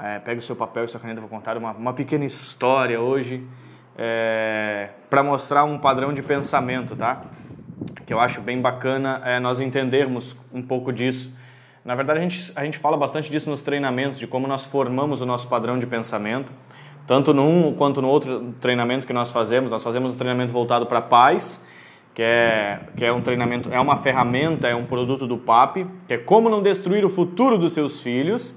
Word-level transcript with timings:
É, 0.00 0.32
o 0.32 0.42
seu 0.42 0.54
papel 0.54 0.84
e 0.84 0.88
sua 0.88 1.00
caneta, 1.00 1.20
vou 1.20 1.28
contar 1.28 1.56
uma, 1.56 1.72
uma 1.72 1.92
pequena 1.92 2.24
história 2.24 3.00
hoje 3.00 3.44
é, 3.96 4.90
para 5.10 5.24
mostrar 5.24 5.64
um 5.64 5.76
padrão 5.76 6.14
de 6.14 6.22
pensamento, 6.22 6.94
tá? 6.94 7.22
Que 8.06 8.14
eu 8.14 8.20
acho 8.20 8.40
bem 8.40 8.60
bacana 8.60 9.20
é, 9.24 9.40
nós 9.40 9.58
entendermos 9.58 10.36
um 10.54 10.62
pouco 10.62 10.92
disso. 10.92 11.34
Na 11.84 11.96
verdade, 11.96 12.20
a 12.20 12.22
gente, 12.22 12.52
a 12.54 12.64
gente 12.64 12.78
fala 12.78 12.96
bastante 12.96 13.28
disso 13.28 13.50
nos 13.50 13.60
treinamentos, 13.60 14.20
de 14.20 14.26
como 14.28 14.46
nós 14.46 14.64
formamos 14.64 15.20
o 15.20 15.26
nosso 15.26 15.48
padrão 15.48 15.80
de 15.80 15.86
pensamento, 15.86 16.52
tanto 17.04 17.34
num 17.34 17.74
quanto 17.74 18.00
no 18.00 18.08
outro 18.08 18.54
treinamento 18.60 19.04
que 19.04 19.12
nós 19.12 19.32
fazemos. 19.32 19.68
Nós 19.68 19.82
fazemos 19.82 20.14
um 20.14 20.16
treinamento 20.16 20.52
voltado 20.52 20.86
para 20.86 21.00
pais, 21.00 21.60
que 22.14 22.22
é, 22.22 22.78
que 22.96 23.04
é 23.04 23.12
um 23.12 23.20
treinamento, 23.20 23.68
é 23.72 23.80
uma 23.80 23.96
ferramenta, 23.96 24.68
é 24.68 24.76
um 24.76 24.84
produto 24.84 25.26
do 25.26 25.38
PAP, 25.38 25.78
que 26.06 26.14
é 26.14 26.18
como 26.18 26.48
não 26.48 26.62
destruir 26.62 27.04
o 27.04 27.10
futuro 27.10 27.58
dos 27.58 27.72
seus 27.72 28.00
filhos. 28.00 28.54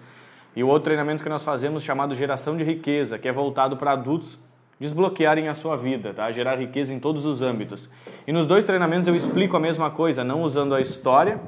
E 0.55 0.63
o 0.63 0.67
outro 0.67 0.85
treinamento 0.85 1.23
que 1.23 1.29
nós 1.29 1.43
fazemos 1.43 1.83
chamado 1.83 2.13
Geração 2.13 2.57
de 2.57 2.63
Riqueza, 2.63 3.17
que 3.17 3.27
é 3.27 3.31
voltado 3.31 3.77
para 3.77 3.91
adultos 3.91 4.37
desbloquearem 4.81 5.47
a 5.47 5.53
sua 5.53 5.77
vida, 5.77 6.11
tá? 6.11 6.31
gerar 6.31 6.55
riqueza 6.55 6.91
em 6.91 6.99
todos 6.99 7.23
os 7.23 7.43
âmbitos. 7.43 7.87
E 8.25 8.33
nos 8.33 8.47
dois 8.47 8.65
treinamentos 8.65 9.07
eu 9.07 9.15
explico 9.15 9.55
a 9.55 9.59
mesma 9.59 9.91
coisa, 9.91 10.23
não 10.23 10.41
usando 10.41 10.73
a 10.73 10.81
história, 10.81 11.39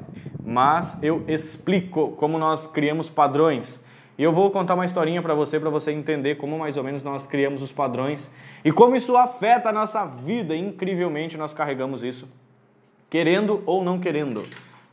mas 0.44 0.96
eu 1.02 1.24
explico 1.26 2.12
como 2.12 2.38
nós 2.38 2.68
criamos 2.68 3.10
padrões. 3.10 3.80
E 4.16 4.22
eu 4.22 4.32
vou 4.32 4.52
contar 4.52 4.74
uma 4.74 4.84
historinha 4.84 5.20
para 5.20 5.34
você, 5.34 5.58
para 5.58 5.68
você 5.68 5.90
entender 5.90 6.36
como 6.36 6.56
mais 6.56 6.76
ou 6.76 6.84
menos 6.84 7.02
nós 7.02 7.26
criamos 7.26 7.60
os 7.60 7.72
padrões 7.72 8.30
e 8.64 8.70
como 8.70 8.94
isso 8.94 9.16
afeta 9.16 9.70
a 9.70 9.72
nossa 9.72 10.06
vida. 10.06 10.54
Incrivelmente 10.54 11.36
nós 11.36 11.52
carregamos 11.52 12.04
isso, 12.04 12.28
querendo 13.10 13.64
ou 13.66 13.82
não 13.82 13.98
querendo. 13.98 14.44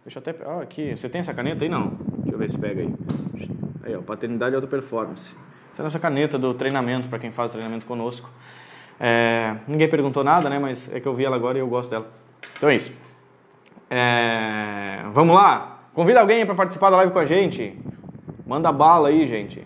Deixa 0.03 0.17
eu 0.17 0.19
até. 0.19 0.35
Oh, 0.49 0.61
aqui, 0.61 0.95
você 0.95 1.07
tem 1.07 1.19
essa 1.19 1.35
caneta 1.35 1.63
aí? 1.63 1.69
Não. 1.69 1.89
Deixa 2.17 2.31
eu 2.33 2.39
ver 2.39 2.49
se 2.49 2.57
pega 2.57 2.81
aí. 2.81 2.91
Aí, 3.83 3.95
ó, 3.95 4.01
paternidade 4.01 4.53
e 4.53 4.55
alta 4.55 4.67
performance. 4.67 5.35
Essa 5.71 5.81
é 5.81 5.83
a 5.83 5.85
nossa 5.85 5.99
caneta 5.99 6.37
do 6.37 6.53
treinamento, 6.53 7.09
para 7.09 7.17
quem 7.17 7.31
faz 7.31 7.51
o 7.51 7.53
treinamento 7.53 7.85
conosco. 7.85 8.29
É, 8.99 9.55
ninguém 9.67 9.89
perguntou 9.89 10.23
nada, 10.23 10.49
né? 10.49 10.59
Mas 10.59 10.91
é 10.93 10.99
que 10.99 11.07
eu 11.07 11.13
vi 11.13 11.25
ela 11.25 11.35
agora 11.35 11.57
e 11.57 11.61
eu 11.61 11.67
gosto 11.67 11.89
dela. 11.89 12.07
Então 12.57 12.69
é 12.69 12.75
isso. 12.75 12.93
É, 13.89 15.03
vamos 15.11 15.35
lá? 15.35 15.79
Convida 15.93 16.19
alguém 16.19 16.45
para 16.45 16.55
participar 16.55 16.89
da 16.89 16.97
live 16.97 17.11
com 17.11 17.19
a 17.19 17.25
gente. 17.25 17.77
Manda 18.45 18.71
bala 18.71 19.09
aí, 19.09 19.25
gente. 19.27 19.65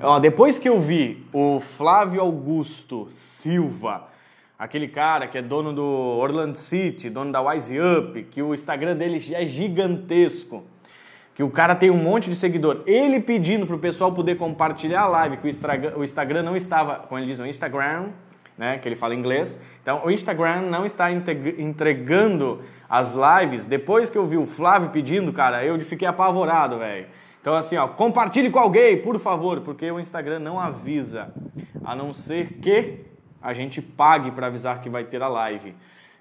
Ó, 0.00 0.18
depois 0.18 0.58
que 0.58 0.68
eu 0.68 0.80
vi 0.80 1.26
o 1.32 1.60
Flávio 1.60 2.20
Augusto 2.20 3.08
Silva, 3.10 4.08
aquele 4.58 4.86
cara 4.86 5.26
que 5.26 5.38
é 5.38 5.42
dono 5.42 5.72
do 5.72 5.84
Orlando 5.84 6.56
City, 6.56 7.10
dono 7.10 7.32
da 7.32 7.40
Wise 7.40 7.78
Up, 7.80 8.22
que 8.24 8.42
o 8.42 8.54
Instagram 8.54 8.96
dele 8.96 9.22
é 9.34 9.44
gigantesco 9.44 10.64
que 11.34 11.42
o 11.42 11.50
cara 11.50 11.74
tem 11.74 11.90
um 11.90 11.96
monte 11.96 12.28
de 12.28 12.36
seguidor, 12.36 12.82
ele 12.86 13.18
pedindo 13.20 13.66
para 13.66 13.76
o 13.76 13.78
pessoal 13.78 14.12
poder 14.12 14.36
compartilhar 14.36 15.02
a 15.02 15.06
live, 15.06 15.36
que 15.38 15.46
o 15.46 16.04
Instagram, 16.04 16.42
não 16.42 16.56
estava, 16.56 16.96
como 16.96 17.18
ele 17.18 17.26
diz, 17.26 17.38
o 17.38 17.46
Instagram, 17.46 18.10
né, 18.56 18.76
que 18.76 18.86
ele 18.86 18.96
fala 18.96 19.14
inglês, 19.14 19.58
então 19.82 20.04
o 20.04 20.10
Instagram 20.10 20.62
não 20.62 20.84
está 20.84 21.10
entregando 21.10 22.60
as 22.88 23.14
lives. 23.14 23.64
Depois 23.64 24.10
que 24.10 24.18
eu 24.18 24.26
vi 24.26 24.36
o 24.36 24.44
Flávio 24.44 24.90
pedindo, 24.90 25.32
cara, 25.32 25.64
eu 25.64 25.80
fiquei 25.80 26.06
apavorado, 26.06 26.78
velho. 26.78 27.06
Então 27.40 27.54
assim, 27.54 27.76
ó, 27.76 27.88
compartilhe 27.88 28.50
com 28.50 28.58
alguém, 28.58 28.98
por 28.98 29.18
favor, 29.18 29.62
porque 29.62 29.90
o 29.90 29.98
Instagram 29.98 30.38
não 30.38 30.60
avisa, 30.60 31.32
a 31.82 31.96
não 31.96 32.12
ser 32.12 32.58
que 32.60 33.00
a 33.40 33.54
gente 33.54 33.80
pague 33.80 34.30
para 34.30 34.48
avisar 34.48 34.80
que 34.80 34.90
vai 34.90 35.02
ter 35.02 35.22
a 35.22 35.28
live. 35.28 35.74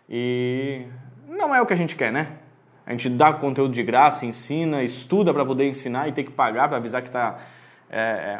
E 0.09 0.85
não 1.27 1.53
é 1.53 1.61
o 1.61 1.65
que 1.65 1.73
a 1.73 1.77
gente 1.77 1.95
quer, 1.95 2.11
né? 2.11 2.37
A 2.85 2.91
gente 2.91 3.09
dá 3.09 3.31
conteúdo 3.33 3.73
de 3.73 3.83
graça, 3.83 4.25
ensina, 4.25 4.83
estuda 4.83 5.33
para 5.33 5.45
poder 5.45 5.67
ensinar 5.67 6.07
e 6.07 6.11
ter 6.11 6.23
que 6.23 6.31
pagar 6.31 6.67
para 6.67 6.77
avisar 6.77 7.01
que 7.01 7.09
está. 7.09 7.37
É, 7.89 7.99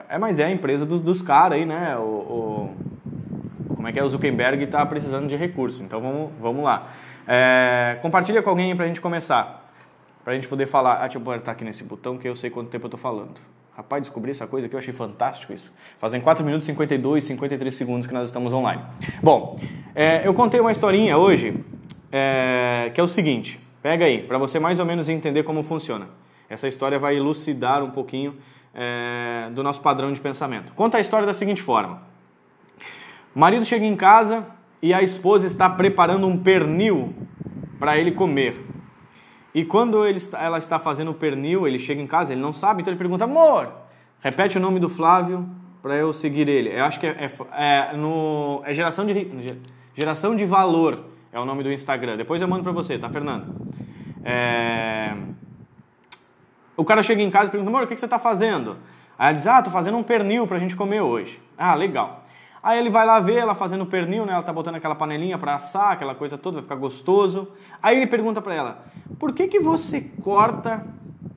é, 0.10 0.16
é, 0.16 0.18
mas 0.18 0.40
é 0.40 0.46
a 0.46 0.52
empresa 0.52 0.86
do, 0.86 1.00
dos 1.00 1.22
caras 1.22 1.58
aí, 1.58 1.66
né? 1.66 1.96
O, 1.98 2.02
o, 2.02 2.76
como 3.76 3.88
é 3.88 3.92
que 3.92 4.00
é? 4.00 4.04
O 4.04 4.10
Zuckerberg 4.10 4.64
está 4.64 4.86
precisando 4.86 5.28
de 5.28 5.36
recursos. 5.36 5.82
Então 5.82 6.02
vamos, 6.02 6.32
vamos 6.40 6.64
lá. 6.64 6.88
É, 7.28 7.98
compartilha 8.02 8.42
com 8.42 8.50
alguém 8.50 8.76
para 8.76 8.86
a 8.86 8.88
gente 8.88 9.02
começar. 9.02 9.72
Para 10.24 10.34
a 10.34 10.36
gente 10.36 10.48
poder 10.48 10.68
falar. 10.68 10.98
Ah, 10.98 11.02
deixa 11.02 11.18
eu 11.18 11.22
botar 11.22 11.52
aqui 11.52 11.64
nesse 11.64 11.84
botão 11.84 12.18
que 12.18 12.28
eu 12.28 12.36
sei 12.36 12.50
quanto 12.50 12.70
tempo 12.70 12.86
eu 12.86 12.88
estou 12.88 13.00
falando. 13.00 13.40
Rapaz, 13.76 14.04
descobri 14.04 14.32
essa 14.32 14.46
coisa 14.46 14.68
aqui, 14.68 14.76
eu 14.76 14.80
achei 14.80 14.94
fantástico 14.94 15.54
isso. 15.54 15.74
Fazem 15.98 16.20
4 16.20 16.44
minutos, 16.44 16.66
52, 16.68 17.24
53 17.24 17.74
segundos 17.74 18.06
que 18.06 18.14
nós 18.14 18.28
estamos 18.28 18.52
online. 18.52 18.82
Bom, 19.24 19.58
é, 19.96 20.28
eu 20.28 20.34
contei 20.34 20.60
uma 20.60 20.72
historinha 20.72 21.18
hoje 21.18 21.64
é, 22.12 22.92
que 22.94 23.00
é 23.00 23.04
o 23.04 23.08
seguinte. 23.08 23.60
Pega 23.82 24.06
aí, 24.06 24.24
para 24.24 24.38
você 24.38 24.60
mais 24.60 24.80
ou 24.80 24.86
menos 24.86 25.10
entender 25.10 25.44
como 25.44 25.64
funciona. 25.64 26.08
Essa 26.50 26.68
história 26.68 27.00
vai 27.00 27.16
elucidar 27.16 27.84
um 27.84 27.92
pouquinho 27.92 28.36
é, 28.74 29.50
do 29.54 29.64
nosso 29.64 29.82
padrão 29.82 30.14
de 30.14 30.20
pensamento. 30.20 30.74
Conta 30.74 30.98
a 30.98 31.02
história 31.02 31.26
da 31.26 31.34
seguinte 31.34 31.62
forma: 31.62 32.02
o 33.36 33.40
marido 33.40 33.66
chega 33.66 33.86
em 33.86 33.96
casa 33.96 34.46
e 34.82 34.94
a 34.94 35.02
esposa 35.02 35.48
está 35.48 35.70
preparando 35.70 36.28
um 36.28 36.38
pernil 36.38 37.16
para 37.80 37.98
ele 37.98 38.12
comer. 38.12 38.66
E 39.54 39.66
quando 39.66 40.06
ele, 40.06 40.20
ela 40.34 40.58
está 40.58 40.80
fazendo 40.80 41.12
o 41.12 41.14
pernil, 41.14 41.68
ele 41.68 41.80
chega 41.80 42.02
em 42.02 42.08
casa, 42.08 42.32
ele 42.32 42.42
não 42.42 42.54
sabe, 42.54 42.82
então 42.82 42.92
ele 42.92 43.00
pergunta: 43.00 43.24
amor, 43.24 43.72
repete 44.20 44.58
o 44.58 44.62
nome 44.62 44.80
do 44.80 44.90
Flávio 44.90 45.50
para 45.82 45.96
eu 45.96 46.14
seguir 46.14 46.48
ele. 46.48 46.70
Eu 46.70 46.84
acho 46.84 47.00
que 47.00 47.08
é, 47.08 47.32
é, 47.54 47.92
é, 47.94 47.98
no, 47.98 48.62
é 48.64 48.74
geração, 48.74 49.06
de, 49.06 49.28
geração 49.96 50.36
de 50.36 50.46
valor 50.46 51.11
é 51.32 51.40
o 51.40 51.46
nome 51.46 51.64
do 51.64 51.72
Instagram. 51.72 52.18
Depois 52.18 52.42
eu 52.42 52.48
mando 52.48 52.64
para 52.64 52.72
você, 52.72 52.98
tá, 52.98 53.10
Fernando? 53.10 53.56
É... 54.24 55.16
O 56.76 56.84
cara 56.84 57.04
chega 57.04 57.22
em 57.22 57.30
casa 57.30 57.48
e 57.48 57.52
pergunta, 57.52 57.70
amor, 57.70 57.84
o 57.84 57.88
que 57.88 57.96
você 57.96 58.06
está 58.06 58.20
fazendo? 58.20 58.78
Aí 59.18 59.28
ela 59.28 59.34
diz, 59.34 59.48
ah, 59.48 59.62
tô 59.62 59.70
fazendo 59.70 59.98
um 59.98 60.04
pernil 60.04 60.48
pra 60.48 60.58
gente 60.58 60.76
comer 60.76 61.02
hoje. 61.02 61.42
Ah, 61.58 61.76
legal. 61.76 62.26
Aí 62.64 62.78
ele 62.78 62.90
vai 62.90 63.06
lá 63.06 63.20
ver 63.20 63.38
ela 63.38 63.56
fazendo 63.56 63.86
pernil, 63.86 64.26
né? 64.26 64.34
Ela 64.34 64.44
tá 64.44 64.54
botando 64.54 64.76
aquela 64.76 64.94
panelinha 64.94 65.38
para 65.38 65.56
assar, 65.56 65.92
aquela 65.94 66.14
coisa 66.14 66.38
toda, 66.38 66.56
vai 66.56 66.64
ficar 66.64 66.76
gostoso. 66.76 67.48
Aí 67.82 67.98
ele 67.98 68.08
pergunta 68.08 68.40
para 68.42 68.54
ela: 68.54 68.86
"Por 69.18 69.34
que 69.34 69.48
que 69.48 69.60
você 69.60 70.12
corta 70.22 70.86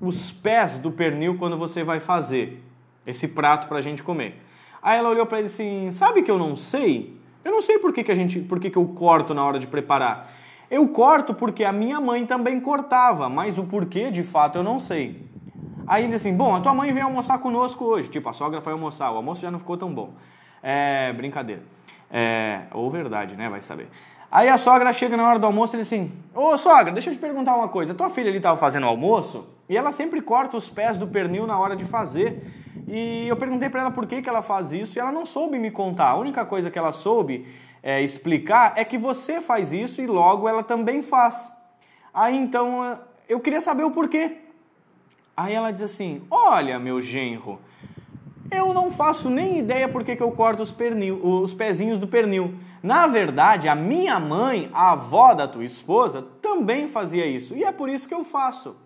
os 0.00 0.31
pés 0.31 0.78
do 0.78 0.91
pernil 0.91 1.37
quando 1.38 1.56
você 1.56 1.82
vai 1.82 1.99
fazer 1.99 2.62
esse 3.06 3.28
prato 3.28 3.69
pra 3.69 3.81
gente 3.81 4.03
comer?" 4.03 4.43
Aí 4.82 4.99
ela 4.99 5.09
olhou 5.09 5.25
para 5.25 5.38
ele 5.38 5.47
assim: 5.47 5.91
"Sabe 5.93 6.22
que 6.22 6.31
eu 6.31 6.38
não 6.38 6.56
sei? 6.56 7.19
Eu 7.44 7.53
não 7.53 7.60
sei 7.60 7.78
por 7.78 7.93
que, 7.93 8.03
que 8.03 8.10
a 8.10 8.15
gente, 8.15 8.41
por 8.41 8.59
que, 8.59 8.71
que 8.71 8.78
eu 8.78 8.87
corto 8.87 9.34
na 9.34 9.44
hora 9.44 9.59
de 9.59 9.66
preparar. 9.66 10.32
Eu 10.71 10.88
corto 10.88 11.34
porque 11.34 11.62
a 11.62 11.72
minha 11.72 12.00
mãe 12.00 12.25
também 12.25 12.59
cortava, 12.59 13.28
mas 13.28 13.59
o 13.59 13.65
porquê 13.65 14.10
de 14.10 14.22
fato 14.22 14.59
eu 14.59 14.62
não 14.62 14.81
sei. 14.81 15.22
Aí 15.87 16.05
ele 16.05 16.15
assim, 16.15 16.32
bom, 16.32 16.56
a 16.56 16.60
tua 16.60 16.72
mãe 16.72 16.91
veio 16.91 17.05
almoçar 17.05 17.38
conosco 17.38 17.84
hoje. 17.84 18.09
Tipo, 18.09 18.28
a 18.31 18.32
sogra 18.32 18.60
foi 18.60 18.72
almoçar, 18.72 19.12
o 19.12 19.16
almoço 19.16 19.43
já 19.43 19.50
não 19.50 19.59
ficou 19.59 19.77
tão 19.77 19.93
bom. 19.93 20.15
É, 20.62 21.12
brincadeira. 21.12 21.62
É, 22.10 22.62
ou 22.72 22.91
verdade, 22.91 23.37
né? 23.37 23.49
Vai 23.49 23.61
saber. 23.61 23.88
Aí 24.31 24.49
a 24.49 24.56
sogra 24.56 24.93
chega 24.93 25.16
na 25.16 25.28
hora 25.28 25.38
do 25.38 25.47
almoço 25.47 25.75
e 25.75 25.76
ele 25.76 25.82
assim, 25.82 26.11
ô 26.34 26.56
sogra, 26.56 26.91
deixa 26.91 27.11
eu 27.11 27.15
te 27.15 27.21
perguntar 27.21 27.55
uma 27.55 27.69
coisa. 27.69 27.94
Tua 27.94 28.09
filha 28.09 28.28
ali 28.28 28.38
estava 28.38 28.59
fazendo 28.59 28.87
almoço 28.87 29.47
e 29.69 29.76
ela 29.76 29.92
sempre 29.92 30.20
corta 30.20 30.56
os 30.56 30.69
pés 30.69 30.98
do 30.98 31.06
pernil 31.06 31.47
na 31.47 31.58
hora 31.58 31.75
de 31.75 31.84
fazer. 31.84 32.42
E 32.86 33.26
eu 33.26 33.36
perguntei 33.36 33.69
para 33.69 33.80
ela 33.80 33.91
por 33.91 34.06
que, 34.06 34.20
que 34.20 34.28
ela 34.28 34.42
faz 34.42 34.72
isso 34.72 34.98
e 34.98 35.00
ela 35.00 35.12
não 35.12 35.25
soube 35.25 35.58
me 35.58 35.70
contar. 35.70 36.10
A 36.10 36.16
única 36.16 36.44
coisa 36.44 36.70
que 36.70 36.78
ela 36.78 36.92
soube 36.92 37.47
é, 37.82 38.02
explicar 38.02 38.75
é 38.76 38.84
que 38.84 38.98
você 38.98 39.41
faz 39.41 39.72
isso 39.72 40.02
e 40.02 40.06
logo 40.06 40.48
ela 40.48 40.62
também 40.62 41.02
faz. 41.02 41.52
Aí 42.12 42.36
então 42.36 42.98
eu 43.28 43.41
queria 43.41 43.60
saber 43.60 43.84
o 43.84 43.91
porquê. 43.91 44.38
Aí 45.36 45.54
ela 45.54 45.70
diz 45.70 45.82
assim: 45.82 46.22
Olha, 46.31 46.78
meu 46.78 47.00
genro, 47.00 47.58
eu 48.50 48.75
não 48.75 48.91
faço 48.91 49.31
nem 49.31 49.58
ideia 49.58 49.88
por 49.88 50.04
que, 50.04 50.14
que 50.14 50.22
eu 50.22 50.31
corto 50.31 50.62
os, 50.62 50.70
pernil, 50.70 51.20
os 51.25 51.54
pezinhos 51.54 51.98
do 51.98 52.06
pernil. 52.06 52.54
Na 52.82 53.06
verdade, 53.06 53.66
a 53.66 53.75
minha 53.75 54.20
mãe, 54.20 54.70
a 54.72 54.92
avó 54.92 55.32
da 55.32 55.48
tua 55.48 55.64
esposa, 55.64 56.22
também 56.42 56.86
fazia 56.86 57.26
isso 57.26 57.56
e 57.56 57.64
é 57.64 57.72
por 57.72 57.88
isso 57.88 58.06
que 58.06 58.14
eu 58.14 58.22
faço. 58.25 58.76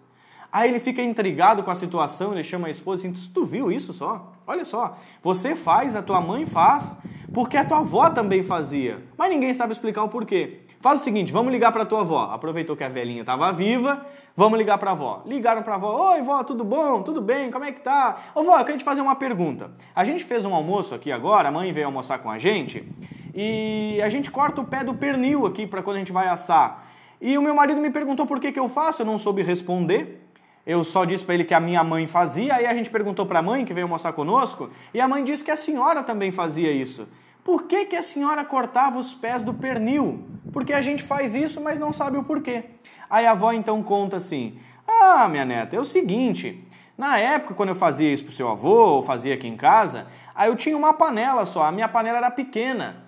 Aí 0.51 0.71
ele 0.71 0.81
fica 0.81 1.03
intrigado 1.03 1.63
com 1.63 1.71
a 1.71 1.75
situação, 1.75 2.33
ele 2.33 2.43
chama 2.43 2.69
a 2.69 2.71
esposa 2.71 3.07
e 3.07 3.11
assim, 3.11 3.31
tu 3.35 3.45
viu 3.45 3.71
isso 3.71 3.93
só? 3.93 4.33
Olha 4.47 4.65
só, 4.65 4.97
você 5.23 5.55
faz, 5.55 5.95
a 5.95 6.03
tua 6.03 6.23
mãe 6.23 6.47
faz, 6.47 6.97
porque 7.35 7.57
a 7.57 7.65
tua 7.65 7.79
avó 7.79 8.09
também 8.09 8.43
fazia. 8.43 9.03
Mas 9.17 9.31
ninguém 9.31 9.53
sabe 9.53 9.73
explicar 9.73 10.03
o 10.05 10.09
porquê. 10.09 10.61
Faz 10.81 11.01
o 11.01 11.05
seguinte, 11.05 11.33
vamos 11.33 11.53
ligar 11.53 11.71
para 11.71 11.85
tua 11.85 12.01
avó. 12.01 12.31
Aproveitou 12.33 12.75
que 12.75 12.83
a 12.83 12.89
velhinha 12.89 13.21
estava 13.21 13.53
viva, 13.53 14.07
vamos 14.35 14.59
ligar 14.59 14.79
para 14.79 14.91
a 14.91 14.93
avó. 14.95 15.23
Ligaram 15.27 15.63
para 15.63 15.75
a 15.75 15.77
avó, 15.77 16.13
oi 16.13 16.23
vó, 16.23 16.43
tudo 16.43 16.65
bom? 16.65 17.03
Tudo 17.03 17.21
bem? 17.21 17.51
Como 17.51 17.67
é 17.67 17.73
que 17.73 17.81
tá? 17.81 18.17
Ô 18.35 18.43
vó, 18.43 18.59
eu 18.59 18.65
queria 18.65 18.79
te 18.79 18.85
fazer 18.85 19.03
uma 19.03 19.17
pergunta. 19.17 19.73
A 19.95 20.03
gente 20.03 20.25
fez 20.25 20.47
um 20.47 20.55
almoço 20.55 20.95
aqui 20.95 21.13
agora, 21.13 21.49
a 21.49 21.53
mãe 21.53 21.71
veio 21.75 21.87
almoçar 21.87 22.21
com 22.21 22.31
a 22.31 22.39
gente, 22.39 22.89
e 23.35 24.01
a 24.03 24.09
gente 24.09 24.31
corta 24.31 24.63
o 24.63 24.65
pé 24.65 24.83
do 24.83 24.95
pernil 24.95 25.45
aqui 25.45 25.67
para 25.67 25.83
quando 25.83 25.97
a 25.97 25.99
gente 25.99 26.13
vai 26.13 26.27
assar. 26.27 26.87
E 27.21 27.37
o 27.37 27.43
meu 27.43 27.55
marido 27.55 27.81
me 27.81 27.91
perguntou 27.91 28.25
por 28.25 28.41
que, 28.41 28.53
que 28.53 28.61
eu 28.61 28.69
faço, 28.69 29.03
eu 29.03 29.07
não 29.07 29.19
soube 29.19 29.43
responder 29.43 30.28
eu 30.69 30.85
só 30.85 31.07
disse 31.07 31.25
para 31.25 31.35
ele 31.35 31.45
que 31.45 31.55
a 31.55 31.61
minha 31.61 31.83
mãe 31.83 32.07
fazia, 32.07 32.57
aí 32.57 32.67
a 32.67 32.75
gente 32.75 32.91
perguntou 32.91 33.25
para 33.25 33.39
a 33.39 33.43
mãe 33.43 33.65
que 33.65 33.73
veio 33.73 33.87
almoçar 33.87 34.13
conosco, 34.13 34.69
e 34.93 35.01
a 35.01 35.09
mãe 35.09 35.25
disse 35.25 35.43
que 35.43 35.51
a 35.51 35.57
senhora 35.57 36.03
também 36.03 36.31
fazia 36.31 36.71
isso. 36.71 37.09
Por 37.43 37.63
que, 37.63 37.87
que 37.87 37.97
a 37.97 38.03
senhora 38.03 38.45
cortava 38.45 38.99
os 38.99 39.15
pés 39.15 39.41
do 39.41 39.55
pernil? 39.55 40.27
Porque 40.53 40.75
a 40.75 40.83
gente 40.83 41.03
faz 41.03 41.35
isso, 41.35 41.59
mas 41.59 41.79
não 41.79 41.91
sabe 41.91 42.19
o 42.19 42.23
porquê. 42.23 42.65
Aí 43.09 43.25
a 43.25 43.31
avó 43.31 43.51
então 43.53 43.83
conta 43.83 44.19
assim: 44.19 44.59
Ah, 44.87 45.27
minha 45.27 45.47
neta, 45.47 45.75
é 45.75 45.81
o 45.81 45.87
seguinte, 45.87 46.63
Na 46.99 47.19
época, 47.19 47.55
quando 47.55 47.71
eu 47.71 47.75
fazia 47.75 48.13
isso 48.13 48.25
pro 48.25 48.33
seu 48.35 48.49
avô, 48.51 48.97
ou 48.97 49.03
fazia 49.03 49.33
aqui 49.33 49.49
em 49.49 49.57
casa, 49.57 50.07
aí 50.35 50.51
eu 50.51 50.57
tinha 50.57 50.77
uma 50.77 50.93
panela 50.93 51.47
só, 51.47 51.63
a 51.63 51.73
minha 51.73 51.89
panela 51.89 52.19
era 52.19 52.31
pequena. 52.31 53.05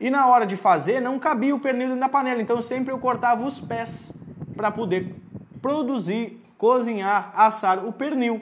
E 0.00 0.08
na 0.08 0.28
hora 0.28 0.46
de 0.46 0.56
fazer, 0.56 0.98
não 0.98 1.18
cabia 1.18 1.54
o 1.54 1.60
pernil 1.60 1.88
dentro 1.88 2.00
da 2.00 2.08
panela, 2.08 2.40
então 2.40 2.58
sempre 2.62 2.90
eu 2.90 2.98
cortava 2.98 3.44
os 3.44 3.60
pés 3.60 4.14
para 4.56 4.70
poder 4.70 5.14
produzir, 5.60 6.40
cozinhar, 6.62 7.32
assar 7.34 7.84
o 7.84 7.92
pernil. 7.92 8.40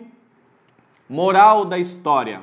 Moral 1.09 1.65
da 1.65 1.79
história. 1.79 2.43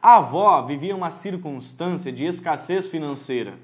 A 0.00 0.18
avó 0.18 0.62
vivia 0.62 0.94
uma 0.94 1.10
circunstância 1.10 2.12
de 2.12 2.24
escassez 2.24 2.86
financeira. 2.86 3.54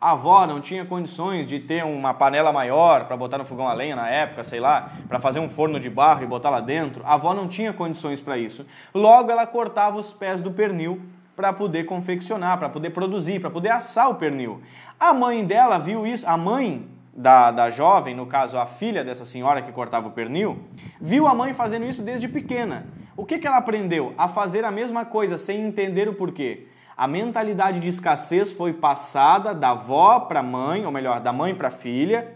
A 0.00 0.12
avó 0.12 0.46
não 0.46 0.62
tinha 0.62 0.82
condições 0.86 1.46
de 1.46 1.60
ter 1.60 1.84
uma 1.84 2.14
panela 2.14 2.54
maior 2.54 3.04
para 3.04 3.18
botar 3.18 3.36
no 3.36 3.44
fogão 3.44 3.68
a 3.68 3.74
lenha 3.74 3.94
na 3.94 4.08
época, 4.08 4.42
sei 4.42 4.60
lá, 4.60 4.92
para 5.06 5.20
fazer 5.20 5.40
um 5.40 5.48
forno 5.48 5.78
de 5.78 5.90
barro 5.90 6.22
e 6.22 6.26
botar 6.26 6.48
lá 6.48 6.60
dentro. 6.60 7.02
A 7.04 7.12
avó 7.12 7.34
não 7.34 7.48
tinha 7.48 7.74
condições 7.74 8.22
para 8.22 8.38
isso. 8.38 8.64
Logo, 8.94 9.30
ela 9.30 9.46
cortava 9.46 9.98
os 10.00 10.14
pés 10.14 10.40
do 10.40 10.52
pernil 10.52 11.02
para 11.36 11.52
poder 11.52 11.84
confeccionar, 11.84 12.56
para 12.56 12.70
poder 12.70 12.90
produzir, 12.90 13.40
para 13.40 13.50
poder 13.50 13.72
assar 13.72 14.08
o 14.08 14.14
pernil. 14.14 14.62
A 14.98 15.12
mãe 15.12 15.44
dela 15.44 15.76
viu 15.76 16.06
isso, 16.06 16.26
a 16.26 16.38
mãe 16.38 16.93
da, 17.16 17.50
da 17.50 17.70
jovem, 17.70 18.14
no 18.14 18.26
caso 18.26 18.58
a 18.58 18.66
filha 18.66 19.04
dessa 19.04 19.24
senhora 19.24 19.62
que 19.62 19.70
cortava 19.70 20.08
o 20.08 20.10
pernil, 20.10 20.58
viu 21.00 21.26
a 21.26 21.34
mãe 21.34 21.54
fazendo 21.54 21.86
isso 21.86 22.02
desde 22.02 22.26
pequena. 22.26 22.86
O 23.16 23.24
que, 23.24 23.38
que 23.38 23.46
ela 23.46 23.58
aprendeu? 23.58 24.12
A 24.18 24.26
fazer 24.26 24.64
a 24.64 24.70
mesma 24.70 25.04
coisa 25.04 25.38
sem 25.38 25.60
entender 25.60 26.08
o 26.08 26.14
porquê. 26.14 26.66
A 26.96 27.06
mentalidade 27.06 27.80
de 27.80 27.88
escassez 27.88 28.52
foi 28.52 28.72
passada 28.72 29.54
da 29.54 29.70
avó 29.70 30.20
para 30.20 30.40
a 30.40 30.42
mãe, 30.42 30.84
ou 30.84 30.92
melhor, 30.92 31.20
da 31.20 31.32
mãe 31.32 31.54
para 31.54 31.68
a 31.68 31.70
filha, 31.70 32.34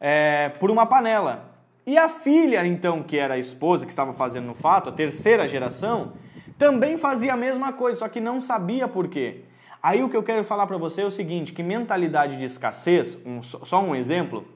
é, 0.00 0.48
por 0.60 0.70
uma 0.70 0.86
panela. 0.86 1.52
E 1.86 1.98
a 1.98 2.08
filha, 2.08 2.66
então, 2.66 3.02
que 3.02 3.18
era 3.18 3.34
a 3.34 3.38
esposa 3.38 3.84
que 3.84 3.92
estava 3.92 4.14
fazendo 4.14 4.46
no 4.46 4.54
fato, 4.54 4.88
a 4.88 4.92
terceira 4.92 5.46
geração, 5.46 6.12
também 6.56 6.96
fazia 6.96 7.34
a 7.34 7.36
mesma 7.36 7.72
coisa, 7.72 7.98
só 7.98 8.08
que 8.08 8.20
não 8.20 8.40
sabia 8.40 8.88
por 8.88 9.08
quê. 9.08 9.44
Aí 9.84 10.02
o 10.02 10.08
que 10.08 10.16
eu 10.16 10.22
quero 10.22 10.42
falar 10.42 10.66
para 10.66 10.78
você 10.78 11.02
é 11.02 11.04
o 11.04 11.10
seguinte, 11.10 11.52
que 11.52 11.62
mentalidade 11.62 12.38
de 12.38 12.44
escassez, 12.46 13.18
um, 13.26 13.42
só 13.42 13.82
um 13.82 13.94
exemplo, 13.94 14.48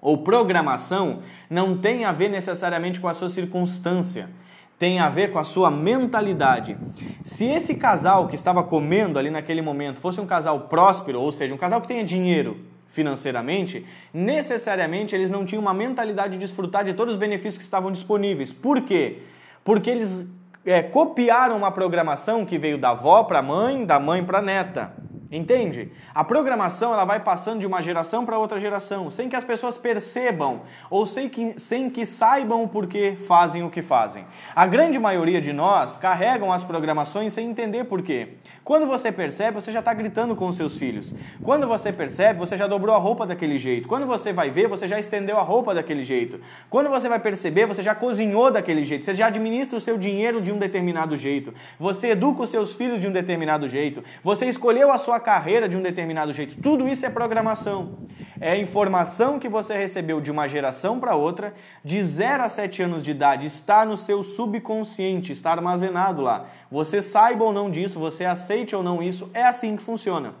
ou 0.00 0.18
programação, 0.18 1.18
não 1.50 1.76
tem 1.76 2.04
a 2.04 2.12
ver 2.12 2.28
necessariamente 2.28 3.00
com 3.00 3.08
a 3.08 3.12
sua 3.12 3.28
circunstância 3.28 4.30
tem 4.78 5.00
a 5.00 5.08
ver 5.08 5.32
com 5.32 5.40
a 5.40 5.44
sua 5.44 5.72
mentalidade. 5.72 6.78
Se 7.24 7.44
esse 7.44 7.74
casal 7.74 8.28
que 8.28 8.36
estava 8.36 8.62
comendo 8.62 9.18
ali 9.18 9.28
naquele 9.28 9.60
momento 9.60 9.98
fosse 9.98 10.20
um 10.20 10.26
casal 10.26 10.68
próspero, 10.68 11.20
ou 11.20 11.32
seja, 11.32 11.52
um 11.52 11.58
casal 11.58 11.80
que 11.80 11.88
tenha 11.88 12.04
dinheiro 12.04 12.58
financeiramente, 12.86 13.84
necessariamente 14.14 15.16
eles 15.16 15.32
não 15.32 15.44
tinham 15.44 15.60
uma 15.60 15.74
mentalidade 15.74 16.34
de 16.34 16.38
desfrutar 16.38 16.84
de 16.84 16.94
todos 16.94 17.14
os 17.14 17.18
benefícios 17.18 17.58
que 17.58 17.64
estavam 17.64 17.90
disponíveis. 17.90 18.52
Por 18.52 18.82
quê? 18.82 19.18
Porque 19.64 19.90
eles 19.90 20.28
é, 20.64 20.82
copiaram 20.82 21.56
uma 21.56 21.70
programação 21.70 22.44
que 22.44 22.58
veio 22.58 22.78
da 22.78 22.90
avó 22.90 23.24
para 23.24 23.38
a 23.38 23.42
mãe, 23.42 23.84
da 23.84 23.98
mãe 23.98 24.24
para 24.24 24.38
a 24.38 24.42
neta. 24.42 24.92
Entende? 25.30 25.92
A 26.14 26.24
programação 26.24 26.90
ela 26.90 27.04
vai 27.04 27.20
passando 27.20 27.60
de 27.60 27.66
uma 27.66 27.82
geração 27.82 28.24
para 28.24 28.38
outra 28.38 28.58
geração, 28.58 29.10
sem 29.10 29.28
que 29.28 29.36
as 29.36 29.44
pessoas 29.44 29.76
percebam 29.76 30.62
ou 30.88 31.06
sem 31.06 31.28
que, 31.28 31.60
sem 31.60 31.90
que 31.90 32.06
saibam 32.06 32.62
o 32.62 32.68
porquê 32.68 33.14
fazem 33.26 33.62
o 33.62 33.68
que 33.68 33.82
fazem. 33.82 34.24
A 34.56 34.66
grande 34.66 34.98
maioria 34.98 35.38
de 35.38 35.52
nós 35.52 35.98
carregam 35.98 36.50
as 36.50 36.64
programações 36.64 37.34
sem 37.34 37.46
entender 37.46 37.84
porquê. 37.84 38.36
Quando 38.64 38.86
você 38.86 39.12
percebe, 39.12 39.60
você 39.60 39.70
já 39.70 39.80
está 39.80 39.92
gritando 39.92 40.34
com 40.34 40.48
os 40.48 40.56
seus 40.56 40.78
filhos. 40.78 41.14
Quando 41.42 41.66
você 41.68 41.92
percebe, 41.92 42.38
você 42.38 42.56
já 42.56 42.66
dobrou 42.66 42.94
a 42.94 42.98
roupa 42.98 43.26
daquele 43.26 43.58
jeito. 43.58 43.86
Quando 43.86 44.06
você 44.06 44.32
vai 44.32 44.48
ver, 44.48 44.66
você 44.66 44.88
já 44.88 44.98
estendeu 44.98 45.38
a 45.38 45.42
roupa 45.42 45.74
daquele 45.74 46.04
jeito. 46.04 46.40
Quando 46.70 46.88
você 46.88 47.08
vai 47.08 47.18
perceber, 47.18 47.66
você 47.66 47.82
já 47.82 47.94
cozinhou 47.94 48.50
daquele 48.50 48.84
jeito. 48.84 49.04
Você 49.04 49.14
já 49.14 49.26
administra 49.26 49.76
o 49.76 49.80
seu 49.80 49.98
dinheiro 49.98 50.40
de 50.40 50.50
um 50.50 50.58
determinado 50.58 51.16
jeito. 51.18 51.52
Você 51.78 52.08
educa 52.08 52.42
os 52.42 52.50
seus 52.50 52.74
filhos 52.74 52.98
de 52.98 53.06
um 53.06 53.12
determinado 53.12 53.68
jeito. 53.68 54.02
Você 54.22 54.46
escolheu 54.46 54.90
a 54.90 54.96
sua 54.98 55.17
carreira 55.20 55.68
de 55.68 55.76
um 55.76 55.82
determinado 55.82 56.32
jeito. 56.32 56.60
Tudo 56.60 56.88
isso 56.88 57.04
é 57.06 57.10
programação. 57.10 57.98
É 58.40 58.56
informação 58.56 59.38
que 59.38 59.48
você 59.48 59.76
recebeu 59.76 60.20
de 60.20 60.30
uma 60.30 60.46
geração 60.46 61.00
para 61.00 61.16
outra, 61.16 61.54
de 61.84 62.02
0 62.02 62.44
a 62.44 62.48
7 62.48 62.82
anos 62.82 63.02
de 63.02 63.10
idade, 63.10 63.46
está 63.46 63.84
no 63.84 63.96
seu 63.96 64.22
subconsciente, 64.22 65.32
está 65.32 65.50
armazenado 65.50 66.22
lá. 66.22 66.46
Você 66.70 67.02
saiba 67.02 67.44
ou 67.44 67.52
não 67.52 67.70
disso, 67.70 67.98
você 67.98 68.24
aceite 68.24 68.76
ou 68.76 68.82
não 68.82 69.02
isso, 69.02 69.28
é 69.34 69.42
assim 69.42 69.76
que 69.76 69.82
funciona. 69.82 70.34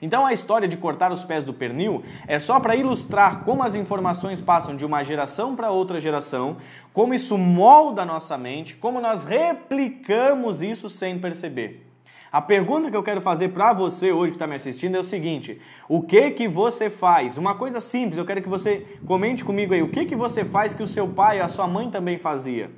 Então 0.00 0.24
a 0.24 0.32
história 0.32 0.68
de 0.68 0.76
cortar 0.76 1.10
os 1.10 1.24
pés 1.24 1.44
do 1.44 1.52
pernil 1.52 2.04
é 2.28 2.38
só 2.38 2.60
para 2.60 2.76
ilustrar 2.76 3.42
como 3.42 3.64
as 3.64 3.74
informações 3.74 4.40
passam 4.40 4.76
de 4.76 4.84
uma 4.84 5.02
geração 5.02 5.56
para 5.56 5.70
outra 5.70 6.00
geração, 6.00 6.58
como 6.92 7.14
isso 7.14 7.36
molda 7.36 8.02
a 8.02 8.06
nossa 8.06 8.38
mente, 8.38 8.76
como 8.76 9.00
nós 9.00 9.24
replicamos 9.24 10.62
isso 10.62 10.88
sem 10.88 11.18
perceber. 11.18 11.87
A 12.30 12.42
pergunta 12.42 12.90
que 12.90 12.96
eu 12.96 13.02
quero 13.02 13.22
fazer 13.22 13.48
para 13.48 13.72
você 13.72 14.12
hoje 14.12 14.32
que 14.32 14.36
está 14.36 14.46
me 14.46 14.54
assistindo 14.54 14.96
é 14.96 15.00
o 15.00 15.04
seguinte: 15.04 15.60
o 15.88 16.02
que 16.02 16.30
que 16.32 16.46
você 16.46 16.90
faz? 16.90 17.38
Uma 17.38 17.54
coisa 17.54 17.80
simples, 17.80 18.18
eu 18.18 18.26
quero 18.26 18.42
que 18.42 18.48
você 18.48 18.86
comente 19.06 19.42
comigo 19.42 19.72
aí. 19.72 19.82
O 19.82 19.88
que 19.88 20.04
que 20.04 20.14
você 20.14 20.44
faz 20.44 20.74
que 20.74 20.82
o 20.82 20.86
seu 20.86 21.08
pai 21.08 21.38
e 21.38 21.40
a 21.40 21.48
sua 21.48 21.66
mãe 21.66 21.90
também 21.90 22.18
fazia? 22.18 22.70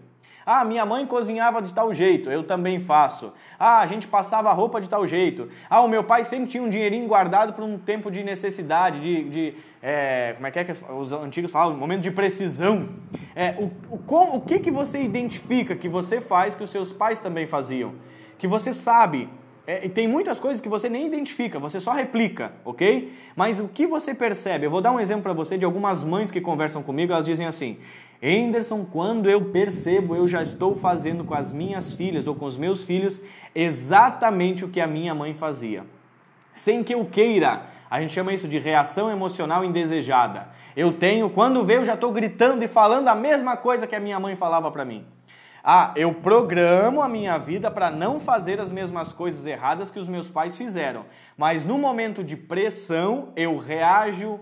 Ah, 0.46 0.64
minha 0.64 0.86
mãe 0.86 1.04
cozinhava 1.04 1.60
de 1.60 1.74
tal 1.74 1.92
jeito, 1.92 2.30
eu 2.30 2.44
também 2.44 2.80
faço. 2.80 3.32
Ah, 3.58 3.80
a 3.80 3.86
gente 3.86 4.06
passava 4.06 4.52
roupa 4.52 4.80
de 4.80 4.88
tal 4.88 5.06
jeito. 5.06 5.48
Ah, 5.68 5.80
o 5.80 5.88
meu 5.88 6.02
pai 6.02 6.24
sempre 6.24 6.48
tinha 6.48 6.62
um 6.62 6.68
dinheirinho 6.68 7.06
guardado 7.06 7.52
para 7.52 7.64
um 7.64 7.76
tempo 7.76 8.10
de 8.10 8.22
necessidade, 8.22 9.00
de, 9.00 9.28
de 9.28 9.54
é, 9.82 10.32
como 10.34 10.46
é 10.46 10.50
que 10.50 10.58
é 10.60 10.64
que 10.64 10.72
os 10.92 11.12
antigos 11.12 11.50
falam? 11.50 11.76
Momento 11.76 12.02
de 12.02 12.10
precisão. 12.10 12.88
É, 13.34 13.54
o, 13.58 13.70
o, 13.94 14.36
o 14.36 14.40
que, 14.40 14.60
que 14.60 14.70
você 14.70 15.02
identifica 15.02 15.74
que 15.74 15.88
você 15.88 16.20
faz 16.20 16.54
que 16.54 16.62
os 16.62 16.70
seus 16.70 16.92
pais 16.92 17.20
também 17.20 17.46
faziam? 17.46 17.94
Que 18.38 18.48
você 18.48 18.72
sabe 18.72 19.28
é, 19.70 19.88
tem 19.88 20.08
muitas 20.08 20.40
coisas 20.40 20.60
que 20.60 20.68
você 20.68 20.88
nem 20.88 21.06
identifica, 21.06 21.60
você 21.60 21.78
só 21.78 21.92
replica, 21.92 22.52
ok? 22.64 23.12
Mas 23.36 23.60
o 23.60 23.68
que 23.68 23.86
você 23.86 24.12
percebe? 24.12 24.66
Eu 24.66 24.70
vou 24.70 24.80
dar 24.80 24.90
um 24.90 24.98
exemplo 24.98 25.22
para 25.22 25.32
você 25.32 25.56
de 25.56 25.64
algumas 25.64 26.02
mães 26.02 26.28
que 26.28 26.40
conversam 26.40 26.82
comigo, 26.82 27.12
elas 27.12 27.24
dizem 27.24 27.46
assim: 27.46 27.78
Anderson, 28.20 28.84
quando 28.90 29.30
eu 29.30 29.44
percebo, 29.44 30.16
eu 30.16 30.26
já 30.26 30.42
estou 30.42 30.74
fazendo 30.74 31.22
com 31.22 31.34
as 31.34 31.52
minhas 31.52 31.94
filhas 31.94 32.26
ou 32.26 32.34
com 32.34 32.46
os 32.46 32.58
meus 32.58 32.84
filhos 32.84 33.20
exatamente 33.54 34.64
o 34.64 34.68
que 34.68 34.80
a 34.80 34.88
minha 34.88 35.14
mãe 35.14 35.34
fazia. 35.34 35.84
Sem 36.56 36.82
que 36.82 36.92
eu 36.92 37.04
queira, 37.04 37.66
a 37.88 38.00
gente 38.00 38.12
chama 38.12 38.32
isso 38.32 38.48
de 38.48 38.58
reação 38.58 39.08
emocional 39.08 39.64
indesejada. 39.64 40.48
Eu 40.76 40.94
tenho, 40.94 41.30
quando 41.30 41.64
vê, 41.64 41.76
eu 41.76 41.84
já 41.84 41.94
estou 41.94 42.10
gritando 42.10 42.64
e 42.64 42.68
falando 42.68 43.06
a 43.06 43.14
mesma 43.14 43.56
coisa 43.56 43.86
que 43.86 43.94
a 43.94 44.00
minha 44.00 44.18
mãe 44.18 44.34
falava 44.34 44.68
para 44.72 44.84
mim. 44.84 45.04
Ah, 45.62 45.92
eu 45.94 46.14
programo 46.14 47.02
a 47.02 47.08
minha 47.08 47.36
vida 47.38 47.70
para 47.70 47.90
não 47.90 48.18
fazer 48.18 48.60
as 48.60 48.72
mesmas 48.72 49.12
coisas 49.12 49.44
erradas 49.46 49.90
que 49.90 49.98
os 49.98 50.08
meus 50.08 50.28
pais 50.28 50.56
fizeram. 50.56 51.04
Mas 51.36 51.64
no 51.64 51.78
momento 51.78 52.24
de 52.24 52.36
pressão, 52.36 53.28
eu 53.36 53.58
reajo 53.58 54.40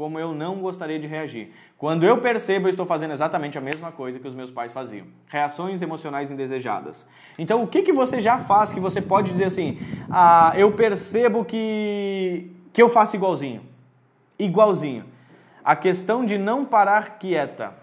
como 0.00 0.18
eu 0.18 0.32
não 0.32 0.60
gostaria 0.60 0.98
de 0.98 1.06
reagir. 1.06 1.52
Quando 1.76 2.04
eu 2.04 2.22
percebo, 2.22 2.66
eu 2.66 2.70
estou 2.70 2.86
fazendo 2.86 3.12
exatamente 3.12 3.58
a 3.58 3.60
mesma 3.60 3.92
coisa 3.92 4.18
que 4.18 4.26
os 4.26 4.34
meus 4.34 4.50
pais 4.50 4.72
faziam. 4.72 5.06
Reações 5.26 5.82
emocionais 5.82 6.30
indesejadas. 6.30 7.04
Então, 7.38 7.62
o 7.62 7.66
que, 7.66 7.82
que 7.82 7.92
você 7.92 8.18
já 8.18 8.38
faz 8.38 8.72
que 8.72 8.80
você 8.80 9.02
pode 9.02 9.30
dizer 9.30 9.44
assim, 9.44 9.78
ah, 10.10 10.54
eu 10.56 10.72
percebo 10.72 11.44
que, 11.44 12.50
que 12.72 12.80
eu 12.80 12.88
faço 12.88 13.14
igualzinho. 13.14 13.62
Igualzinho. 14.38 15.04
A 15.62 15.76
questão 15.76 16.24
de 16.24 16.38
não 16.38 16.64
parar 16.64 17.18
quieta. 17.18 17.74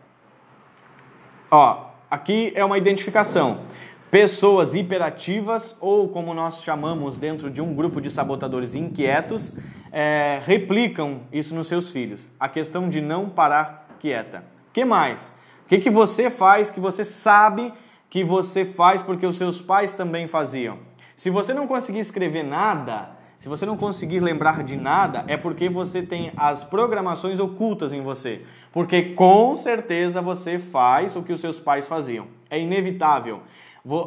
Ó, 1.51 1.86
Aqui 2.09 2.53
é 2.55 2.63
uma 2.63 2.77
identificação. 2.77 3.63
Pessoas 4.09 4.73
hiperativas, 4.73 5.75
ou 5.81 6.07
como 6.07 6.33
nós 6.33 6.63
chamamos 6.63 7.17
dentro 7.17 7.51
de 7.51 7.61
um 7.61 7.73
grupo 7.73 7.99
de 7.99 8.09
sabotadores 8.09 8.75
inquietos, 8.75 9.51
é, 9.91 10.39
replicam 10.45 11.23
isso 11.33 11.53
nos 11.53 11.67
seus 11.67 11.91
filhos. 11.91 12.29
A 12.39 12.47
questão 12.47 12.87
de 12.87 13.01
não 13.01 13.29
parar 13.29 13.89
quieta. 13.99 14.45
O 14.69 14.71
que 14.71 14.85
mais? 14.85 15.33
O 15.65 15.67
que, 15.67 15.79
que 15.79 15.89
você 15.89 16.29
faz 16.29 16.69
que 16.69 16.79
você 16.79 17.03
sabe 17.03 17.73
que 18.09 18.23
você 18.23 18.63
faz 18.63 19.01
porque 19.01 19.25
os 19.25 19.35
seus 19.35 19.61
pais 19.61 19.93
também 19.93 20.27
faziam? 20.27 20.79
Se 21.13 21.29
você 21.29 21.53
não 21.53 21.67
conseguir 21.67 21.99
escrever 21.99 22.43
nada, 22.43 23.16
se 23.39 23.47
você 23.47 23.65
não 23.65 23.77
conseguir 23.77 24.19
lembrar 24.19 24.63
de 24.63 24.75
nada, 24.75 25.23
é 25.27 25.37
porque 25.37 25.69
você 25.69 26.01
tem 26.01 26.31
as 26.35 26.63
programações 26.63 27.39
ocultas 27.39 27.93
em 27.93 28.01
você. 28.01 28.41
Porque 28.71 29.13
com 29.13 29.55
certeza 29.55 30.21
você 30.21 30.57
faz 30.57 31.15
o 31.15 31.21
que 31.21 31.31
os 31.31 31.39
seus 31.39 31.59
pais 31.59 31.87
faziam. 31.87 32.27
É 32.49 32.59
inevitável. 32.59 33.41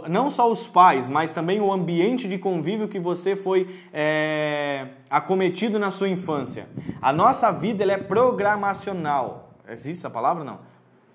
Não 0.08 0.30
só 0.30 0.50
os 0.50 0.66
pais, 0.66 1.08
mas 1.08 1.32
também 1.32 1.60
o 1.60 1.72
ambiente 1.72 2.28
de 2.28 2.36
convívio 2.36 2.88
que 2.88 2.98
você 2.98 3.34
foi 3.34 3.82
é, 3.92 4.88
acometido 5.08 5.78
na 5.78 5.90
sua 5.90 6.08
infância. 6.08 6.68
A 7.00 7.12
nossa 7.12 7.50
vida 7.50 7.82
ela 7.82 7.92
é 7.92 7.96
programacional. 7.96 9.54
Existe 9.66 10.00
essa 10.00 10.10
palavra? 10.10 10.44
Não. 10.44 10.58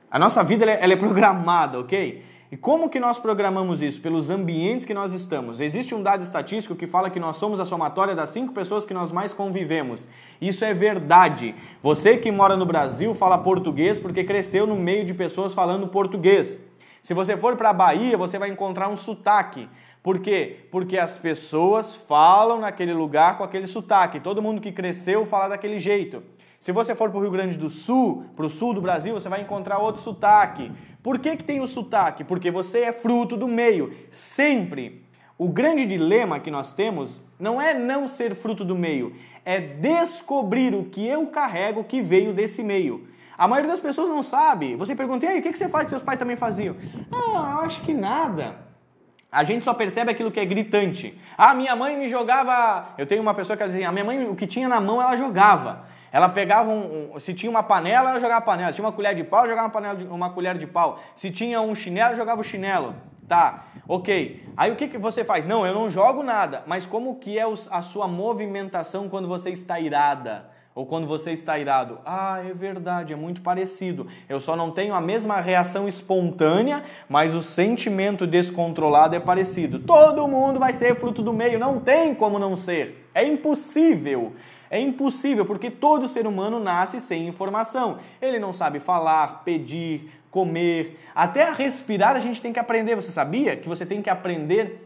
A 0.10 0.17
nossa 0.17 0.43
vida 0.43 0.63
ela 0.63 0.72
é, 0.72 0.93
é 0.93 0.95
programada, 0.95 1.79
ok? 1.79 2.24
E 2.52 2.56
como 2.56 2.90
que 2.90 3.00
nós 3.00 3.18
programamos 3.18 3.82
isso? 3.82 4.00
Pelos 4.00 4.30
ambientes 4.30 4.86
que 4.86 4.94
nós 4.94 5.14
estamos. 5.14 5.60
Existe 5.60 5.96
um 5.96 6.04
dado 6.04 6.22
estatístico 6.22 6.75
que 6.75 6.86
fala 6.86 7.10
que 7.10 7.20
nós 7.20 7.38
somos 7.38 7.60
a 7.60 7.66
somatória 7.66 8.14
das 8.14 8.30
cinco 8.30 8.54
pessoas 8.54 8.86
que 8.86 8.94
nós 8.94 9.12
mais 9.12 9.34
convivemos. 9.34 10.08
Isso 10.40 10.64
é 10.64 10.74
verdade. 10.74 11.56
Você 11.82 12.18
que 12.18 12.32
mora 12.32 12.56
no 12.56 12.66
Brasil 12.66 13.16
fala 13.16 13.40
português 13.40 13.98
porque 13.98 14.24
cresceu 14.24 14.68
no 14.68 14.75
meio 14.75 15.04
de 15.04 15.14
pessoas 15.14 15.56
falando 15.56 15.88
português. 15.88 16.60
Se 17.02 17.16
você 17.16 17.36
for 17.36 17.56
para 17.56 17.72
a 17.72 17.74
Bahia, 17.74 18.18
você 18.18 18.38
vai 18.38 18.50
encontrar 18.50 18.90
um 18.90 18.98
sotaque. 18.98 19.68
Por 20.04 20.20
quê? 20.20 20.68
Porque 20.70 21.00
as 21.00 21.18
pessoas 21.18 21.96
falam 21.96 22.60
naquele 22.60 22.94
lugar 22.94 23.40
com 23.40 23.44
aquele 23.44 23.66
sotaque. 23.66 24.20
Todo 24.20 24.42
mundo 24.42 24.62
que 24.62 24.72
cresceu 24.72 25.25
fala 25.25 25.48
daquele 25.48 25.80
jeito. 25.80 26.22
Se 26.65 26.72
você 26.72 26.95
for 26.95 27.12
para 27.12 27.19
o 27.19 27.22
Rio 27.22 27.29
Grande 27.29 27.60
do 27.60 27.69
Sul, 27.69 28.25
para 28.36 28.43
o 28.43 28.50
sul 28.50 28.74
do 28.74 28.81
Brasil, 28.81 29.13
você 29.13 29.29
vai 29.29 29.39
encontrar 29.39 29.77
outro 29.77 30.01
sotaque. 30.01 30.72
Por 31.03 31.19
que, 31.19 31.38
que 31.38 31.43
tem 31.43 31.62
o 31.62 31.67
sotaque? 31.67 32.24
Porque 32.24 32.50
você 32.50 32.86
é 32.86 32.91
fruto 32.91 33.38
do 33.38 33.48
meio. 33.48 33.93
Sempre. 34.12 35.05
O 35.38 35.48
grande 35.48 35.86
dilema 35.86 36.39
que 36.39 36.50
nós 36.50 36.74
temos 36.74 37.22
não 37.39 37.62
é 37.62 37.75
não 37.75 38.10
ser 38.10 38.34
fruto 38.34 38.65
do 38.65 38.75
meio, 38.75 39.15
é 39.45 39.62
descobrir 39.62 40.74
o 40.74 40.86
que 40.86 41.05
eu 41.05 41.27
carrego 41.27 41.84
que 41.84 42.01
veio 42.01 42.34
desse 42.34 42.63
meio. 42.63 43.10
A 43.38 43.48
maioria 43.48 43.69
das 43.69 43.79
pessoas 43.79 44.10
não 44.10 44.24
sabe. 44.24 44.75
Você 44.75 44.95
pergunta, 44.95 45.24
e 45.24 45.29
aí, 45.29 45.39
o 45.41 45.43
que 45.43 45.55
você 45.55 45.69
faz 45.69 45.84
que 45.84 45.91
seus 45.91 46.01
pais 46.01 46.17
também 46.17 46.36
faziam? 46.36 46.75
Ah, 47.12 47.57
eu 47.60 47.60
acho 47.60 47.79
que 47.81 47.93
nada. 47.93 48.55
A 49.31 49.43
gente 49.43 49.63
só 49.63 49.74
percebe 49.75 50.10
aquilo 50.10 50.31
que 50.31 50.39
é 50.39 50.45
gritante. 50.45 51.15
Ah, 51.38 51.53
minha 51.53 51.75
mãe 51.75 51.95
me 51.95 52.10
jogava. 52.10 52.95
Eu 52.98 53.05
tenho 53.05 53.22
uma 53.22 53.36
pessoa 53.36 53.55
que 53.55 53.63
diz 53.63 53.75
assim: 53.75 53.84
a 53.84 53.91
minha 53.91 54.03
mãe, 54.03 54.27
o 54.27 54.36
que 54.36 54.48
tinha 54.48 54.67
na 54.67 54.81
mão, 54.81 55.00
ela 55.00 55.15
jogava. 55.15 55.93
Ela 56.15 56.29
pegava 56.29 56.72
um, 56.72 57.12
um, 57.13 57.19
se 57.19 57.34
tinha 57.34 57.50
uma 57.50 57.62
panela, 57.62 58.12
ela 58.12 58.22
jogava 58.22 58.39
panela. 58.39 58.72
Se 58.72 58.77
tinha 58.77 58.86
uma 58.86 58.93
colher 58.93 59.13
de 59.13 59.25
pau, 59.25 59.41
ela 59.41 59.50
jogava 59.50 59.67
uma, 59.67 59.74
panela 59.74 59.95
de, 59.95 60.05
uma 60.05 60.29
colher 60.29 60.57
de 60.57 60.65
pau. 60.65 60.98
Se 61.13 61.29
tinha 61.29 61.60
um 61.60 61.75
chinelo, 61.75 62.15
jogava 62.15 62.39
o 62.39 62.43
chinelo. 62.43 62.95
Tá, 63.27 63.65
ok. 63.86 64.48
Aí 64.55 64.72
o 64.72 64.77
que, 64.77 64.88
que 64.88 64.98
você 64.98 65.25
faz? 65.25 65.43
Não, 65.43 65.67
eu 65.67 65.74
não 65.74 65.89
jogo 65.89 66.24
nada. 66.24 66.63
Mas 66.67 66.86
como 66.86 67.17
que 67.17 67.38
é 67.38 67.43
a 67.69 67.81
sua 67.81 68.07
movimentação 68.07 69.10
quando 69.10 69.27
você 69.27 69.50
está 69.50 69.77
irada? 69.77 70.50
Ou 70.74 70.86
quando 70.86 71.05
você 71.05 71.34
está 71.34 71.60
irado? 71.60 72.00
Ah, 72.05 72.39
é 72.39 72.53
verdade, 72.53 73.12
é 73.12 73.15
muito 73.17 73.41
parecido. 73.41 74.07
Eu 74.29 74.39
só 74.39 74.55
não 74.55 74.72
tenho 74.72 74.93
a 74.93 75.01
mesma 75.01 75.41
reação 75.41 75.86
espontânea, 75.86 76.86
mas 77.10 77.34
o 77.34 77.41
sentimento 77.41 78.25
descontrolado 78.25 79.15
é 79.15 79.19
parecido. 79.19 79.79
Todo 79.79 80.27
mundo 80.29 80.60
vai 80.62 80.74
ser 80.74 80.95
fruto 80.95 81.22
do 81.22 81.34
meio, 81.34 81.60
não 81.60 81.81
tem 81.81 82.15
como 82.15 82.39
não 82.39 82.55
ser. 82.55 83.10
É 83.13 83.25
impossível. 83.25 84.34
É 84.75 84.79
impossível, 84.82 85.46
porque 85.46 85.72
todo 85.72 86.05
ser 86.05 86.27
humano 86.27 86.60
nasce 86.60 87.00
sem 87.00 87.29
informação. 87.29 87.98
Ele 88.22 88.38
não 88.38 88.51
sabe 88.51 88.82
falar, 88.82 89.41
pedir, 89.46 90.12
comer, 90.29 91.00
até 91.15 91.50
respirar 91.50 92.13
a 92.13 92.20
gente 92.20 92.41
tem 92.41 92.51
que 92.51 92.60
aprender. 92.60 92.94
Você 92.94 93.10
sabia 93.10 93.55
que 93.55 93.70
você 93.70 93.86
tem 93.86 94.01
que 94.01 94.10
aprender 94.10 94.86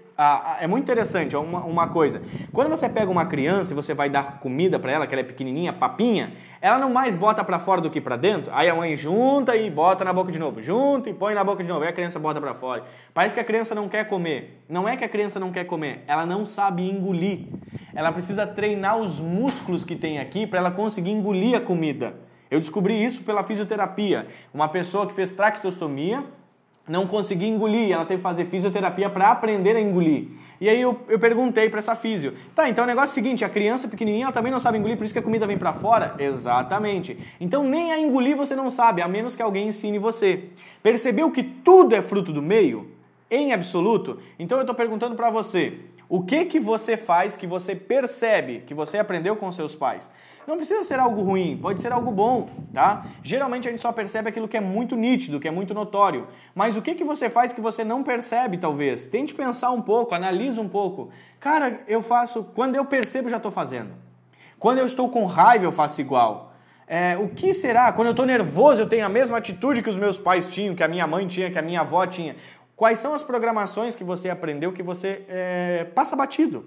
é 0.60 0.68
muito 0.68 0.84
interessante, 0.84 1.34
é 1.34 1.40
uma, 1.40 1.64
uma 1.64 1.88
coisa. 1.88 2.22
Quando 2.52 2.70
você 2.70 2.90
pega 2.90 3.10
uma 3.10 3.26
criança 3.26 3.72
e 3.72 3.76
você 3.76 3.94
vai 3.94 4.10
dar 4.10 4.40
comida 4.40 4.78
para 4.78 4.92
ela, 4.92 5.08
que 5.08 5.14
ela 5.14 5.22
é 5.22 5.24
pequenininha, 5.24 5.72
papinha, 5.72 6.34
ela 6.62 6.78
não 6.78 6.92
mais 6.92 7.16
bota 7.16 7.42
para 7.42 7.58
fora 7.58 7.80
do 7.80 7.90
que 7.90 8.02
para 8.02 8.18
dentro. 8.18 8.52
Aí 8.54 8.70
a 8.70 8.76
mãe 8.76 8.98
junta 8.98 9.56
e 9.56 9.70
bota 9.70 10.04
na 10.04 10.12
boca 10.12 10.30
de 10.30 10.38
novo, 10.38 10.62
junta 10.62 11.10
e 11.10 11.14
põe 11.14 11.34
na 11.34 11.44
boca 11.44 11.64
de 11.64 11.70
novo. 11.70 11.84
Aí 11.84 11.90
a 11.90 11.94
criança 11.94 12.20
bota 12.20 12.42
para 12.42 12.54
fora. 12.54 12.84
Parece 13.14 13.34
que 13.34 13.40
a 13.40 13.46
criança 13.46 13.74
não 13.74 13.88
quer 13.88 14.10
comer. 14.10 14.62
Não 14.68 14.88
é 14.88 14.98
que 14.98 15.06
a 15.06 15.10
criança 15.10 15.40
não 15.40 15.54
quer 15.54 15.64
comer, 15.64 16.04
ela 16.06 16.26
não 16.26 16.46
sabe 16.46 16.84
engolir. 16.90 17.48
Ela 17.94 18.12
precisa 18.12 18.46
treinar 18.46 18.98
os 18.98 19.20
músculos 19.20 19.84
que 19.84 19.96
tem 19.96 20.20
aqui 20.20 20.46
para 20.46 20.60
ela 20.60 20.72
conseguir 20.72 21.12
engolir 21.12 21.56
a 21.56 21.62
comida. 21.62 22.16
Eu 22.50 22.60
descobri 22.60 23.04
isso 23.04 23.24
pela 23.24 23.44
fisioterapia. 23.44 24.28
Uma 24.54 24.68
pessoa 24.68 25.08
que 25.08 25.14
fez 25.14 25.32
tractostomia 25.32 26.24
não 26.90 27.06
conseguia 27.06 27.48
engolir, 27.48 27.92
ela 27.92 28.04
teve 28.04 28.18
que 28.18 28.24
fazer 28.24 28.46
fisioterapia 28.46 29.10
para 29.12 29.30
aprender 29.30 29.76
a 29.76 29.82
engolir. 29.82 30.28
E 30.60 30.68
aí 30.68 30.82
eu, 30.82 31.00
eu 31.08 31.20
perguntei 31.20 31.70
para 31.70 31.78
essa 31.78 31.96
físio, 31.96 32.34
tá, 32.56 32.68
então 32.68 32.84
o 32.84 32.88
negócio 32.88 33.12
é 33.12 33.12
o 33.12 33.24
seguinte, 33.24 33.46
a 33.46 33.50
criança 33.50 33.88
pequenininha 33.88 34.26
ela 34.26 34.34
também 34.34 34.52
não 34.52 34.60
sabe 34.60 34.80
engolir, 34.80 34.98
por 34.98 35.06
isso 35.06 35.14
que 35.14 35.20
a 35.20 35.22
comida 35.24 35.46
vem 35.46 35.58
para 35.58 35.72
fora? 35.72 36.16
Exatamente. 36.18 37.18
Então 37.40 37.64
nem 37.64 37.92
a 37.92 38.00
engolir 38.00 38.36
você 38.36 38.56
não 38.56 38.72
sabe, 38.72 39.04
a 39.04 39.08
menos 39.08 39.36
que 39.36 39.42
alguém 39.42 39.68
ensine 39.68 40.00
você. 40.00 40.46
Percebeu 40.82 41.30
que 41.32 41.44
tudo 41.44 41.96
é 41.96 42.02
fruto 42.02 42.34
do 42.34 42.42
meio? 42.42 42.90
Em 43.30 43.54
absoluto? 43.54 44.20
Então 44.40 44.58
eu 44.58 44.64
estou 44.64 44.76
perguntando 44.76 45.16
para 45.16 45.30
você, 45.30 45.78
o 46.10 46.24
que 46.24 46.46
que 46.46 46.60
você 46.60 46.98
faz 46.98 47.38
que 47.38 47.46
você 47.46 47.76
percebe 47.76 48.64
que 48.66 48.74
você 48.74 48.98
aprendeu 48.98 49.36
com 49.36 49.52
seus 49.52 49.76
pais? 49.76 50.12
Não 50.48 50.58
precisa 50.58 50.84
ser 50.84 50.98
algo 51.00 51.22
ruim, 51.22 51.56
pode 51.62 51.80
ser 51.80 51.92
algo 51.92 52.12
bom, 52.12 52.50
tá? 52.74 53.06
Geralmente 53.22 53.68
a 53.68 53.72
gente 53.72 53.82
só 53.82 53.92
percebe 53.92 54.30
aquilo 54.30 54.48
que 54.48 54.58
é 54.58 54.60
muito 54.60 54.96
nítido, 54.96 55.40
que 55.40 55.48
é 55.48 55.52
muito 55.52 55.76
notório. 55.76 56.28
Mas 56.56 56.76
o 56.76 56.82
que, 56.82 56.96
que 56.96 57.04
você 57.04 57.30
faz 57.30 57.54
que 57.54 57.62
você 57.62 57.84
não 57.84 58.02
percebe, 58.02 58.58
talvez? 58.58 59.06
Tente 59.06 59.36
pensar 59.36 59.70
um 59.70 59.84
pouco, 59.84 60.16
analisa 60.16 60.60
um 60.60 60.68
pouco. 60.68 61.12
Cara, 61.40 61.82
eu 61.88 62.02
faço, 62.02 62.44
quando 62.56 62.76
eu 62.76 62.84
percebo, 62.84 63.30
já 63.30 63.38
estou 63.38 63.52
fazendo. 63.52 63.92
Quando 64.58 64.80
eu 64.80 64.88
estou 64.88 65.08
com 65.10 65.24
raiva, 65.26 65.66
eu 65.66 65.72
faço 65.72 66.02
igual. 66.02 66.50
É, 66.88 67.16
o 67.16 67.30
que 67.30 67.54
será? 67.54 67.94
Quando 67.94 68.08
eu 68.08 68.14
estou 68.14 68.26
nervoso, 68.26 68.82
eu 68.82 68.90
tenho 68.90 69.06
a 69.06 69.10
mesma 69.10 69.38
atitude 69.38 69.84
que 69.84 69.90
os 69.92 69.96
meus 69.96 70.18
pais 70.18 70.48
tinham, 70.48 70.74
que 70.74 70.82
a 70.82 70.88
minha 70.88 71.06
mãe 71.06 71.28
tinha, 71.28 71.52
que 71.52 71.60
a 71.60 71.62
minha 71.62 71.82
avó 71.82 72.08
tinha. 72.08 72.36
Quais 72.80 73.00
são 73.00 73.14
as 73.14 73.22
programações 73.22 73.94
que 73.94 74.06
você 74.06 74.30
aprendeu 74.30 74.72
que 74.72 74.82
você 74.82 75.26
é, 75.28 75.86
passa 75.94 76.16
batido? 76.16 76.66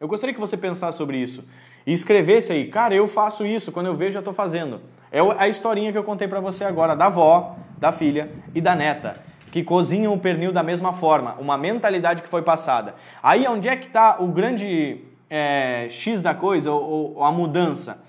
Eu 0.00 0.08
gostaria 0.08 0.34
que 0.34 0.40
você 0.40 0.56
pensasse 0.56 0.98
sobre 0.98 1.18
isso 1.18 1.44
e 1.86 1.92
escrevesse 1.92 2.52
aí, 2.52 2.66
cara, 2.66 2.96
eu 2.96 3.06
faço 3.06 3.46
isso, 3.46 3.70
quando 3.70 3.86
eu 3.86 3.94
vejo 3.94 4.14
já 4.14 4.18
estou 4.18 4.34
fazendo. 4.34 4.80
É 5.12 5.20
a 5.38 5.46
historinha 5.46 5.92
que 5.92 5.96
eu 5.96 6.02
contei 6.02 6.26
para 6.26 6.40
você 6.40 6.64
agora 6.64 6.96
da 6.96 7.06
avó, 7.06 7.54
da 7.78 7.92
filha 7.92 8.28
e 8.52 8.60
da 8.60 8.74
neta, 8.74 9.22
que 9.52 9.62
cozinham 9.62 10.12
o 10.12 10.18
pernil 10.18 10.50
da 10.50 10.64
mesma 10.64 10.94
forma, 10.94 11.36
uma 11.38 11.56
mentalidade 11.56 12.22
que 12.22 12.28
foi 12.28 12.42
passada. 12.42 12.96
Aí 13.22 13.46
onde 13.46 13.68
é 13.68 13.76
que 13.76 13.86
está 13.86 14.20
o 14.20 14.26
grande 14.26 15.00
é, 15.30 15.86
X 15.90 16.20
da 16.20 16.34
coisa, 16.34 16.72
ou, 16.72 17.14
ou 17.18 17.22
a 17.22 17.30
mudança? 17.30 18.02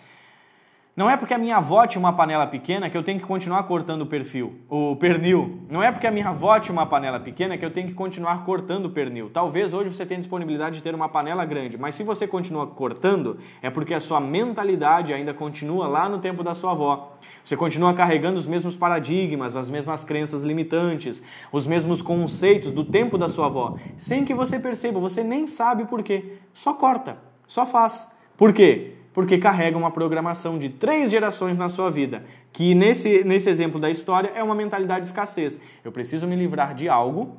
Não 0.94 1.10
é 1.10 1.16
porque 1.16 1.34
a 1.34 1.38
minha 1.38 1.56
avó 1.56 1.88
tinha 1.88 2.02
uma 2.02 2.12
panela 2.12 2.46
pequena 2.46 2.90
que 2.90 2.98
eu 2.98 3.02
tenho 3.02 3.18
que 3.18 3.26
continuar 3.26 3.64
cortando 3.64 4.02
o 4.02 4.06
perfil, 4.06 4.56
o 4.70 4.94
pernil. 4.98 5.62
Não 5.70 5.82
é 5.82 5.90
porque 5.90 6.06
a 6.06 6.12
minha 6.12 6.28
avó 6.28 6.60
tinha 6.60 6.74
uma 6.74 6.86
panela 6.86 7.18
pequena 7.18 7.58
que 7.58 7.64
eu 7.66 7.72
tenho 7.72 7.88
que 7.88 7.94
continuar 7.94 8.44
cortando 8.44 8.88
o 8.88 8.90
pernil. 8.90 9.30
Talvez 9.30 9.72
hoje 9.72 9.88
você 9.96 10.06
tenha 10.06 10.20
disponibilidade 10.20 10.76
de 10.76 10.84
ter 10.84 10.94
uma 10.94 11.08
panela 11.08 11.46
grande, 11.46 11.78
mas 11.78 11.96
se 11.96 12.04
você 12.04 12.28
continua 12.28 12.68
cortando, 12.68 13.40
é 13.62 13.70
porque 13.70 13.94
a 13.94 14.02
sua 14.02 14.20
mentalidade 14.20 15.14
ainda 15.14 15.34
continua 15.34 15.88
lá 15.88 16.10
no 16.10 16.20
tempo 16.20 16.44
da 16.44 16.54
sua 16.54 16.72
avó. 16.72 17.14
Você 17.42 17.56
continua 17.56 17.94
carregando 17.94 18.38
os 18.38 18.46
mesmos 18.46 18.76
paradigmas, 18.76 19.56
as 19.56 19.70
mesmas 19.70 20.04
crenças 20.04 20.44
limitantes, 20.44 21.24
os 21.54 21.66
mesmos 21.66 22.02
conceitos 22.02 22.74
do 22.74 22.84
tempo 22.84 23.18
da 23.18 23.30
sua 23.30 23.46
avó, 23.46 23.78
sem 23.96 24.26
que 24.26 24.34
você 24.34 24.60
perceba, 24.60 25.00
você 25.00 25.24
nem 25.24 25.48
sabe 25.48 25.86
por 25.86 26.04
quê. 26.04 26.34
Só 26.54 26.74
corta, 26.74 27.18
só 27.48 27.66
faz. 27.66 28.12
Por 28.36 28.52
quê? 28.52 28.98
Porque 29.14 29.38
carrega 29.38 29.78
uma 29.78 29.92
programação 29.92 30.58
de 30.58 30.70
três 30.70 31.12
gerações 31.12 31.58
na 31.58 31.70
sua 31.70 31.90
vida, 31.90 32.24
que 32.52 32.74
nesse, 32.74 33.24
nesse 33.24 33.50
exemplo 33.50 33.80
da 33.80 33.90
história 33.90 34.32
é 34.36 34.42
uma 34.42 34.56
mentalidade 34.56 35.02
de 35.02 35.08
escassez. 35.08 35.60
Eu 35.84 35.92
preciso 35.92 36.26
me 36.26 36.36
livrar 36.36 36.74
de 36.74 36.88
algo, 36.88 37.38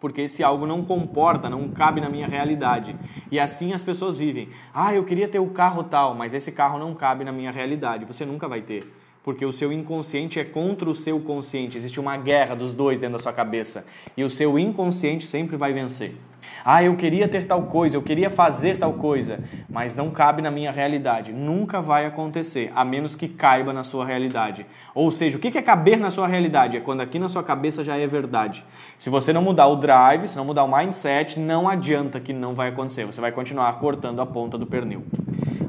porque 0.00 0.22
esse 0.22 0.42
algo 0.42 0.66
não 0.66 0.84
comporta, 0.84 1.48
não 1.48 1.68
cabe 1.68 2.00
na 2.00 2.08
minha 2.08 2.26
realidade. 2.26 2.96
E 3.30 3.38
assim 3.38 3.72
as 3.72 3.84
pessoas 3.84 4.18
vivem. 4.18 4.48
Ah, 4.74 4.92
eu 4.92 5.04
queria 5.04 5.28
ter 5.28 5.38
o 5.38 5.46
carro 5.46 5.84
tal, 5.84 6.14
mas 6.14 6.34
esse 6.34 6.50
carro 6.50 6.78
não 6.78 6.94
cabe 6.94 7.24
na 7.24 7.30
minha 7.30 7.52
realidade. 7.52 8.04
Você 8.04 8.26
nunca 8.26 8.48
vai 8.48 8.62
ter. 8.62 8.84
Porque 9.22 9.46
o 9.46 9.52
seu 9.52 9.72
inconsciente 9.72 10.40
é 10.40 10.44
contra 10.44 10.90
o 10.90 10.94
seu 10.94 11.20
consciente. 11.20 11.78
Existe 11.78 12.00
uma 12.00 12.16
guerra 12.16 12.56
dos 12.56 12.74
dois 12.74 12.98
dentro 12.98 13.16
da 13.16 13.22
sua 13.22 13.32
cabeça. 13.32 13.86
E 14.16 14.24
o 14.24 14.30
seu 14.30 14.58
inconsciente 14.58 15.28
sempre 15.28 15.56
vai 15.56 15.72
vencer. 15.72 16.16
Ah, 16.64 16.82
eu 16.82 16.94
queria 16.96 17.26
ter 17.26 17.46
tal 17.46 17.62
coisa, 17.64 17.96
eu 17.96 18.02
queria 18.02 18.30
fazer 18.30 18.78
tal 18.78 18.92
coisa, 18.94 19.40
mas 19.68 19.94
não 19.94 20.10
cabe 20.10 20.42
na 20.42 20.50
minha 20.50 20.70
realidade. 20.70 21.32
Nunca 21.32 21.80
vai 21.80 22.06
acontecer, 22.06 22.72
a 22.74 22.84
menos 22.84 23.14
que 23.14 23.28
caiba 23.28 23.72
na 23.72 23.84
sua 23.84 24.04
realidade. 24.04 24.66
Ou 24.94 25.10
seja, 25.10 25.36
o 25.36 25.40
que 25.40 25.56
é 25.56 25.62
caber 25.62 25.98
na 25.98 26.10
sua 26.10 26.26
realidade? 26.26 26.76
É 26.76 26.80
quando 26.80 27.00
aqui 27.00 27.18
na 27.18 27.28
sua 27.28 27.42
cabeça 27.42 27.82
já 27.82 27.96
é 27.96 28.06
verdade. 28.06 28.64
Se 28.98 29.10
você 29.10 29.32
não 29.32 29.42
mudar 29.42 29.66
o 29.66 29.76
drive, 29.76 30.28
se 30.28 30.36
não 30.36 30.44
mudar 30.44 30.64
o 30.64 30.76
mindset, 30.76 31.38
não 31.38 31.68
adianta 31.68 32.20
que 32.20 32.32
não 32.32 32.54
vai 32.54 32.68
acontecer. 32.68 33.04
Você 33.04 33.20
vai 33.20 33.32
continuar 33.32 33.72
cortando 33.74 34.20
a 34.20 34.26
ponta 34.26 34.56
do 34.56 34.66
pernil. 34.66 35.04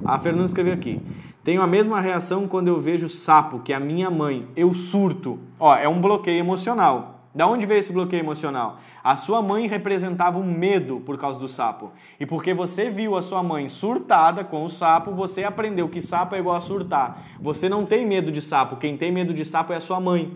A 0.06 0.20
Fernanda 0.20 0.48
escreveu 0.48 0.74
aqui. 0.74 1.02
Tenho 1.44 1.62
a 1.62 1.68
mesma 1.68 2.00
reação 2.00 2.48
quando 2.48 2.70
eu 2.70 2.80
vejo 2.80 3.10
sapo, 3.10 3.60
que 3.60 3.74
a 3.74 3.80
minha 3.80 4.10
mãe. 4.10 4.48
Eu 4.56 4.74
surto. 4.74 5.40
Ó, 5.60 5.76
é 5.76 5.88
um 5.90 6.00
bloqueio 6.00 6.40
emocional. 6.40 7.13
Da 7.36 7.48
onde 7.48 7.66
veio 7.66 7.80
esse 7.80 7.92
bloqueio 7.92 8.22
emocional? 8.22 8.78
A 9.04 9.16
sua 9.16 9.42
mãe 9.42 9.68
representava 9.68 10.38
um 10.38 10.44
medo 10.44 11.00
por 11.00 11.18
causa 11.18 11.40
do 11.40 11.48
sapo. 11.48 11.92
E 12.20 12.26
porque 12.28 12.54
você 12.54 12.92
viu 12.92 13.16
a 13.16 13.24
sua 13.24 13.42
mãe 13.42 13.68
surtada 13.70 14.44
com 14.44 14.64
o 14.64 14.70
sapo, 14.70 15.12
você 15.12 15.44
aprendeu 15.44 15.90
que 15.90 16.00
sapo 16.00 16.36
é 16.36 16.40
igual 16.40 16.56
a 16.56 16.62
surtar. 16.62 17.24
Você 17.42 17.68
não 17.68 17.86
tem 17.86 18.06
medo 18.06 18.32
de 18.32 18.42
sapo, 18.42 18.78
quem 18.78 18.96
tem 18.96 19.12
medo 19.12 19.34
de 19.34 19.44
sapo 19.44 19.74
é 19.74 19.78
a 19.78 19.82
sua 19.82 20.00
mãe, 20.00 20.32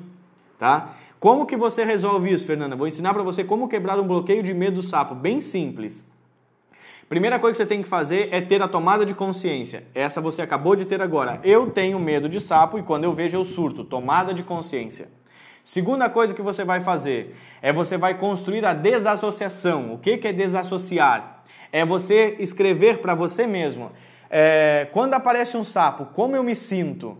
tá? 0.58 0.96
Como 1.20 1.46
que 1.46 1.56
você 1.56 1.84
resolve 1.84 2.34
isso, 2.34 2.48
Fernanda? 2.48 2.76
Vou 2.76 2.88
ensinar 2.88 3.14
para 3.14 3.24
você 3.24 3.44
como 3.44 3.68
quebrar 3.68 4.00
um 4.00 4.08
bloqueio 4.08 4.42
de 4.42 4.54
medo 4.54 4.78
do 4.78 4.84
sapo, 4.84 5.14
bem 5.14 5.40
simples. 5.40 6.04
Primeira 7.08 7.40
coisa 7.40 7.54
que 7.54 7.58
você 7.58 7.66
tem 7.66 7.82
que 7.82 7.88
fazer 7.88 8.30
é 8.32 8.42
ter 8.42 8.62
a 8.62 8.68
tomada 8.68 9.06
de 9.06 9.14
consciência. 9.14 9.86
Essa 9.96 10.20
você 10.20 10.42
acabou 10.42 10.76
de 10.76 10.84
ter 10.84 11.02
agora. 11.02 11.40
Eu 11.44 11.70
tenho 11.72 11.98
medo 12.00 12.28
de 12.28 12.42
sapo 12.42 12.78
e 12.78 12.84
quando 12.84 13.06
eu 13.06 13.14
vejo 13.14 13.38
eu 13.38 13.46
surto. 13.46 13.86
Tomada 13.86 14.34
de 14.34 14.44
consciência. 14.44 15.08
Segunda 15.68 16.10
coisa 16.10 16.34
que 16.34 16.42
você 16.42 16.64
vai 16.64 16.80
fazer 16.80 17.36
é 17.62 17.74
você 17.74 17.98
vai 17.98 18.18
construir 18.18 18.64
a 18.64 18.74
desassociação. 18.74 19.96
O 19.96 19.98
que 19.98 20.18
é 20.26 20.32
desassociar? 20.32 21.44
É 21.74 21.86
você 21.86 22.38
escrever 22.40 23.00
para 23.00 23.14
você 23.14 23.46
mesmo. 23.46 23.92
É, 24.30 24.88
quando 24.94 25.16
aparece 25.16 25.58
um 25.58 25.66
sapo, 25.66 26.06
como 26.14 26.38
eu 26.38 26.42
me 26.42 26.56
sinto? 26.56 27.18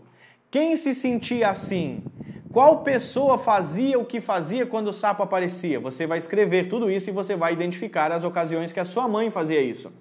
Quem 0.50 0.76
se 0.76 0.94
sentia 0.94 1.50
assim? 1.50 2.02
Qual 2.50 2.78
pessoa 2.78 3.36
fazia 3.36 3.98
o 3.98 4.06
que 4.06 4.18
fazia 4.18 4.64
quando 4.64 4.88
o 4.88 4.94
sapo 4.94 5.22
aparecia? 5.22 5.78
Você 5.78 6.06
vai 6.06 6.16
escrever 6.16 6.70
tudo 6.70 6.90
isso 6.90 7.10
e 7.10 7.12
você 7.12 7.36
vai 7.36 7.52
identificar 7.52 8.10
as 8.10 8.24
ocasiões 8.24 8.72
que 8.72 8.80
a 8.80 8.84
sua 8.86 9.06
mãe 9.06 9.30
fazia 9.30 9.60
isso. 9.60 9.92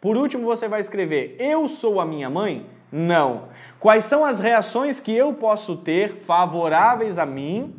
Por 0.00 0.16
último, 0.16 0.46
você 0.46 0.68
vai 0.68 0.80
escrever: 0.80 1.36
Eu 1.38 1.68
sou 1.68 2.00
a 2.00 2.06
minha 2.06 2.30
mãe? 2.30 2.64
Não. 2.90 3.50
Quais 3.78 4.06
são 4.06 4.24
as 4.24 4.40
reações 4.40 4.98
que 4.98 5.12
eu 5.12 5.34
posso 5.34 5.76
ter 5.76 6.14
favoráveis 6.24 7.18
a 7.18 7.26
mim, 7.26 7.74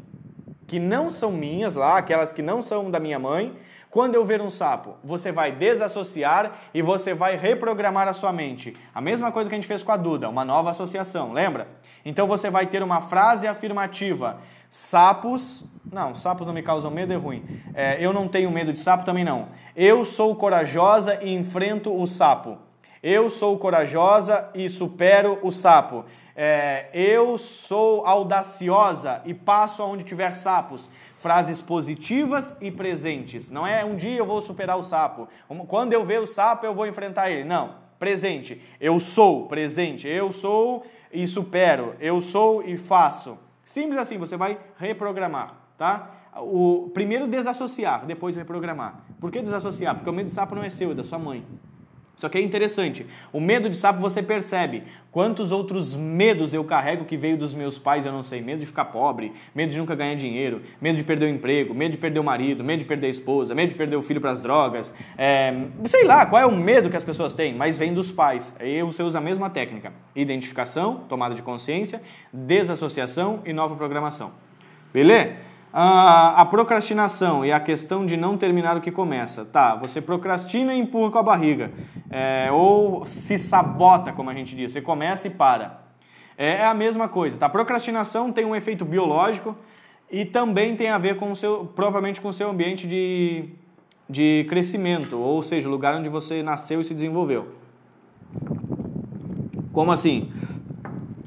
que 0.71 0.79
não 0.79 1.11
são 1.11 1.33
minhas 1.33 1.75
lá, 1.75 1.97
aquelas 1.97 2.31
que 2.31 2.41
não 2.41 2.61
são 2.61 2.89
da 2.89 2.97
minha 2.97 3.19
mãe, 3.19 3.53
quando 3.89 4.15
eu 4.15 4.23
ver 4.23 4.41
um 4.41 4.49
sapo? 4.49 4.95
Você 5.03 5.29
vai 5.29 5.51
desassociar 5.51 6.53
e 6.73 6.81
você 6.81 7.13
vai 7.13 7.35
reprogramar 7.35 8.07
a 8.07 8.13
sua 8.13 8.31
mente. 8.31 8.73
A 8.95 9.01
mesma 9.01 9.33
coisa 9.33 9.49
que 9.49 9.53
a 9.53 9.57
gente 9.57 9.67
fez 9.67 9.83
com 9.83 9.91
a 9.91 9.97
Duda, 9.97 10.29
uma 10.29 10.45
nova 10.45 10.69
associação, 10.69 11.33
lembra? 11.33 11.67
Então 12.05 12.25
você 12.25 12.49
vai 12.49 12.67
ter 12.67 12.81
uma 12.81 13.01
frase 13.01 13.45
afirmativa. 13.47 14.37
Sapos. 14.69 15.65
Não, 15.91 16.15
sapos 16.15 16.47
não 16.47 16.53
me 16.53 16.63
causam 16.63 16.89
medo, 16.89 17.11
é 17.11 17.17
ruim. 17.17 17.43
É, 17.73 17.97
eu 17.99 18.13
não 18.13 18.29
tenho 18.29 18.49
medo 18.49 18.71
de 18.71 18.79
sapo 18.79 19.03
também 19.03 19.25
não. 19.25 19.49
Eu 19.75 20.05
sou 20.05 20.33
corajosa 20.37 21.19
e 21.21 21.33
enfrento 21.33 21.93
o 21.93 22.07
sapo. 22.07 22.57
Eu 23.03 23.29
sou 23.29 23.57
corajosa 23.57 24.49
e 24.55 24.69
supero 24.69 25.37
o 25.41 25.51
sapo. 25.51 26.05
É, 26.35 26.89
eu 26.93 27.37
sou 27.37 28.05
audaciosa 28.05 29.21
e 29.25 29.33
passo 29.33 29.81
aonde 29.81 30.03
tiver 30.03 30.35
sapos. 30.35 30.89
Frases 31.17 31.61
positivas 31.61 32.55
e 32.59 32.71
presentes. 32.71 33.49
Não 33.49 33.65
é 33.65 33.85
um 33.85 33.95
dia 33.95 34.17
eu 34.17 34.25
vou 34.25 34.41
superar 34.41 34.77
o 34.77 34.83
sapo. 34.83 35.27
Quando 35.67 35.93
eu 35.93 36.03
ver 36.03 36.19
o 36.19 36.27
sapo, 36.27 36.65
eu 36.65 36.73
vou 36.73 36.87
enfrentar 36.87 37.29
ele. 37.29 37.43
Não. 37.43 37.75
Presente. 37.99 38.61
Eu 38.79 38.99
sou 38.99 39.47
presente. 39.47 40.07
Eu 40.07 40.31
sou 40.31 40.83
e 41.13 41.27
supero. 41.27 41.95
Eu 41.99 42.21
sou 42.21 42.63
e 42.63 42.77
faço. 42.77 43.37
Simples 43.63 43.99
assim, 43.99 44.17
você 44.17 44.35
vai 44.35 44.57
reprogramar, 44.77 45.55
tá? 45.77 46.09
O 46.37 46.89
primeiro 46.93 47.27
desassociar, 47.27 48.05
depois 48.05 48.35
reprogramar. 48.35 49.03
Por 49.19 49.29
que 49.29 49.41
desassociar? 49.41 49.95
Porque 49.95 50.09
o 50.09 50.13
medo 50.13 50.25
de 50.25 50.31
sapo 50.31 50.55
não 50.55 50.63
é 50.63 50.69
seu, 50.69 50.91
é 50.91 50.93
da 50.93 51.03
sua 51.03 51.19
mãe. 51.19 51.45
Só 52.21 52.29
que 52.29 52.37
é 52.37 52.41
interessante, 52.41 53.03
o 53.33 53.39
medo 53.39 53.67
de 53.67 53.75
sapo 53.75 53.99
você 53.99 54.21
percebe. 54.21 54.83
Quantos 55.11 55.51
outros 55.51 55.95
medos 55.95 56.53
eu 56.53 56.63
carrego 56.63 57.03
que 57.03 57.17
veio 57.17 57.35
dos 57.35 57.51
meus 57.51 57.79
pais, 57.79 58.05
eu 58.05 58.11
não 58.11 58.21
sei. 58.21 58.43
Medo 58.43 58.59
de 58.59 58.67
ficar 58.67 58.85
pobre, 58.85 59.33
medo 59.55 59.71
de 59.71 59.79
nunca 59.79 59.95
ganhar 59.95 60.13
dinheiro, 60.13 60.61
medo 60.79 60.97
de 60.97 61.03
perder 61.03 61.25
o 61.25 61.29
emprego, 61.29 61.73
medo 61.73 61.93
de 61.93 61.97
perder 61.97 62.19
o 62.19 62.23
marido, 62.23 62.63
medo 62.63 62.77
de 62.77 62.85
perder 62.85 63.07
a 63.07 63.09
esposa, 63.09 63.55
medo 63.55 63.69
de 63.69 63.75
perder 63.75 63.95
o 63.95 64.03
filho 64.03 64.21
para 64.21 64.29
as 64.29 64.39
drogas. 64.39 64.93
É, 65.17 65.51
sei 65.85 66.05
lá, 66.05 66.23
qual 66.27 66.39
é 66.39 66.45
o 66.45 66.51
medo 66.55 66.91
que 66.91 66.95
as 66.95 67.03
pessoas 67.03 67.33
têm, 67.33 67.55
mas 67.55 67.75
vem 67.75 67.91
dos 67.91 68.11
pais. 68.11 68.53
Aí 68.59 68.83
você 68.83 69.01
usa 69.01 69.17
a 69.17 69.21
mesma 69.21 69.49
técnica: 69.49 69.91
identificação, 70.15 71.03
tomada 71.09 71.33
de 71.33 71.41
consciência, 71.41 72.03
desassociação 72.31 73.41
e 73.47 73.51
nova 73.51 73.75
programação. 73.75 74.31
Beleza? 74.93 75.50
A 75.73 76.45
procrastinação 76.45 77.45
e 77.45 77.51
a 77.51 77.59
questão 77.59 78.05
de 78.05 78.17
não 78.17 78.37
terminar 78.37 78.75
o 78.75 78.81
que 78.81 78.91
começa. 78.91 79.45
Tá, 79.45 79.75
você 79.75 80.01
procrastina 80.01 80.73
e 80.73 80.79
empurra 80.79 81.11
com 81.11 81.17
a 81.17 81.23
barriga. 81.23 81.71
É, 82.09 82.49
ou 82.51 83.05
se 83.05 83.37
sabota, 83.37 84.11
como 84.11 84.29
a 84.29 84.33
gente 84.33 84.55
diz. 84.55 84.73
Você 84.73 84.81
começa 84.81 85.27
e 85.27 85.31
para. 85.31 85.81
É, 86.37 86.55
é 86.55 86.65
a 86.65 86.73
mesma 86.73 87.07
coisa. 87.07 87.37
Tá? 87.37 87.45
A 87.45 87.49
procrastinação 87.49 88.31
tem 88.31 88.43
um 88.43 88.55
efeito 88.55 88.83
biológico 88.83 89.55
e 90.11 90.25
também 90.25 90.75
tem 90.75 90.89
a 90.89 90.97
ver 90.97 91.15
com 91.15 91.31
o 91.31 91.35
seu, 91.35 91.71
provavelmente 91.73 92.19
com 92.19 92.27
o 92.27 92.33
seu 92.33 92.49
ambiente 92.49 92.85
de, 92.85 93.45
de 94.09 94.45
crescimento, 94.49 95.17
ou 95.17 95.41
seja, 95.41 95.69
o 95.69 95.71
lugar 95.71 95.95
onde 95.95 96.09
você 96.09 96.43
nasceu 96.43 96.81
e 96.81 96.83
se 96.83 96.93
desenvolveu. 96.93 97.55
Como 99.71 99.89
assim? 99.89 100.33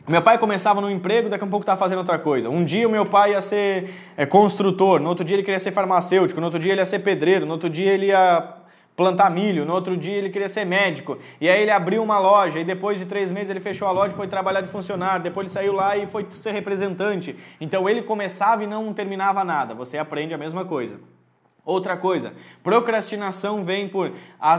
Meu 0.06 0.20
pai 0.20 0.36
começava 0.36 0.82
no 0.82 0.90
emprego, 0.90 1.30
daqui 1.30 1.44
a 1.44 1.46
pouco 1.46 1.62
estava 1.62 1.78
fazendo 1.78 1.98
outra 1.98 2.18
coisa. 2.18 2.50
Um 2.50 2.62
dia 2.62 2.86
o 2.86 2.90
meu 2.90 3.06
pai 3.06 3.30
ia 3.30 3.40
ser 3.40 3.90
é, 4.18 4.26
construtor, 4.26 5.00
no 5.00 5.08
outro 5.08 5.24
dia 5.24 5.34
ele 5.34 5.42
queria 5.42 5.58
ser 5.58 5.72
farmacêutico, 5.72 6.38
no 6.40 6.46
outro 6.46 6.60
dia 6.60 6.72
ele 6.72 6.82
ia 6.82 6.86
ser 6.86 6.98
pedreiro, 6.98 7.46
no 7.46 7.52
outro 7.52 7.70
dia 7.70 7.90
ele 7.90 8.06
ia 8.06 8.54
plantar 8.94 9.30
milho, 9.30 9.64
no 9.64 9.72
outro 9.72 9.96
dia 9.96 10.12
ele 10.12 10.28
queria 10.28 10.48
ser 10.48 10.66
médico. 10.66 11.16
E 11.40 11.48
aí 11.48 11.62
ele 11.62 11.70
abriu 11.70 12.02
uma 12.02 12.18
loja 12.18 12.58
e 12.58 12.64
depois 12.64 12.98
de 12.98 13.06
três 13.06 13.32
meses 13.32 13.48
ele 13.48 13.60
fechou 13.60 13.88
a 13.88 13.92
loja 13.92 14.12
e 14.12 14.16
foi 14.16 14.28
trabalhar 14.28 14.60
de 14.60 14.68
funcionário. 14.68 15.22
Depois 15.22 15.46
ele 15.46 15.54
saiu 15.54 15.72
lá 15.72 15.96
e 15.96 16.06
foi 16.06 16.26
ser 16.32 16.52
representante. 16.52 17.34
Então 17.58 17.88
ele 17.88 18.02
começava 18.02 18.62
e 18.62 18.66
não 18.66 18.92
terminava 18.92 19.42
nada. 19.42 19.74
Você 19.74 19.96
aprende 19.96 20.34
a 20.34 20.38
mesma 20.38 20.66
coisa. 20.66 21.00
Outra 21.66 21.96
coisa, 21.96 22.34
procrastinação 22.62 23.64
vem 23.64 23.88
por. 23.88 24.12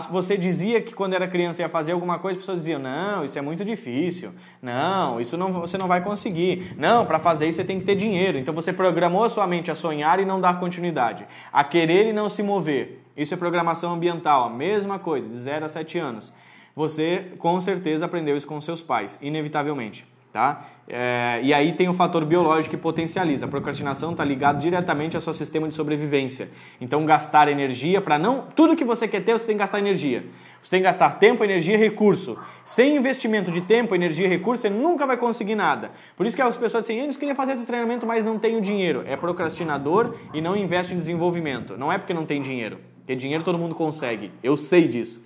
Você 0.10 0.36
dizia 0.36 0.82
que 0.82 0.92
quando 0.92 1.14
era 1.14 1.28
criança 1.28 1.62
ia 1.62 1.70
fazer 1.70 1.92
alguma 1.92 2.18
coisa, 2.18 2.40
as 2.40 2.42
pessoas 2.42 2.58
diziam: 2.58 2.80
não, 2.80 3.24
isso 3.24 3.38
é 3.38 3.42
muito 3.44 3.64
difícil. 3.64 4.32
Não, 4.60 5.22
isso 5.22 5.38
não, 5.38 5.54
você 5.54 5.78
não 5.78 5.88
vai 5.88 6.04
conseguir. 6.04 6.74
Não, 6.76 7.06
para 7.06 7.20
fazer 7.20 7.48
isso 7.48 7.58
você 7.58 7.64
tem 7.64 7.78
que 7.78 7.86
ter 7.86 7.94
dinheiro. 7.94 8.40
Então 8.40 8.56
você 8.56 8.74
programou 8.74 9.24
a 9.24 9.30
sua 9.30 9.46
mente 9.46 9.70
a 9.70 9.76
sonhar 9.76 10.20
e 10.20 10.26
não 10.26 10.42
dar 10.42 10.60
continuidade, 10.60 11.28
a 11.54 11.64
querer 11.64 12.08
e 12.08 12.14
não 12.14 12.28
se 12.28 12.42
mover. 12.42 13.04
Isso 13.16 13.36
é 13.36 13.38
programação 13.38 13.94
ambiental, 13.94 14.46
a 14.46 14.50
mesma 14.50 14.98
coisa, 14.98 15.30
de 15.30 15.38
0 15.38 15.66
a 15.66 15.70
7 15.70 16.00
anos. 16.00 16.34
Você 16.76 17.34
com 17.38 17.62
certeza 17.62 18.06
aprendeu 18.06 18.36
isso 18.36 18.48
com 18.48 18.60
seus 18.60 18.82
pais, 18.82 19.20
inevitavelmente. 19.22 20.15
Tá? 20.36 20.66
É, 20.90 21.40
e 21.44 21.54
aí 21.54 21.72
tem 21.72 21.88
o 21.88 21.94
fator 21.94 22.26
biológico 22.26 22.76
que 22.76 22.82
potencializa. 22.82 23.46
A 23.46 23.48
procrastinação 23.48 24.12
está 24.12 24.26
ligado 24.26 24.60
diretamente 24.60 25.16
ao 25.16 25.22
seu 25.22 25.34
sistema 25.34 25.66
de 25.66 25.74
sobrevivência. 25.74 26.50
Então, 26.82 27.06
gastar 27.06 27.48
energia 27.48 28.02
para 28.02 28.20
não. 28.20 28.42
Tudo 28.54 28.76
que 28.76 28.84
você 28.84 29.08
quer 29.08 29.22
ter, 29.22 29.32
você 29.32 29.48
tem 29.48 29.56
que 29.56 29.62
gastar 29.62 29.80
energia. 29.80 30.26
Você 30.62 30.72
tem 30.72 30.82
que 30.82 30.84
gastar 30.84 31.12
tempo, 31.20 31.42
energia 31.42 31.76
e 31.76 31.78
recurso. 31.78 32.38
Sem 32.66 32.98
investimento 32.98 33.50
de 33.50 33.62
tempo, 33.62 33.96
energia 33.96 34.26
e 34.26 34.30
recurso, 34.30 34.64
você 34.64 34.70
nunca 34.70 35.08
vai 35.08 35.16
conseguir 35.16 35.56
nada. 35.56 35.92
Por 36.18 36.26
isso 36.26 36.36
que 36.36 36.42
as 36.42 36.58
pessoas 36.58 36.84
dizem, 36.84 37.00
eles 37.00 37.16
queriam 37.16 37.34
fazer 37.34 37.56
treinamento, 37.60 38.06
mas 38.06 38.26
não 38.26 38.38
tem 38.38 38.58
o 38.58 38.62
dinheiro. 38.62 39.06
É 39.08 39.16
procrastinador 39.16 40.16
e 40.34 40.42
não 40.42 40.54
investe 40.54 40.94
em 40.94 40.98
desenvolvimento. 40.98 41.78
Não 41.78 41.90
é 41.90 41.98
porque 41.98 42.14
não 42.14 42.26
tem 42.26 42.42
dinheiro. 42.42 42.80
Porque 42.98 43.16
dinheiro 43.16 43.42
todo 43.42 43.58
mundo 43.58 43.74
consegue. 43.74 44.34
Eu 44.44 44.58
sei 44.58 44.86
disso. 44.86 45.24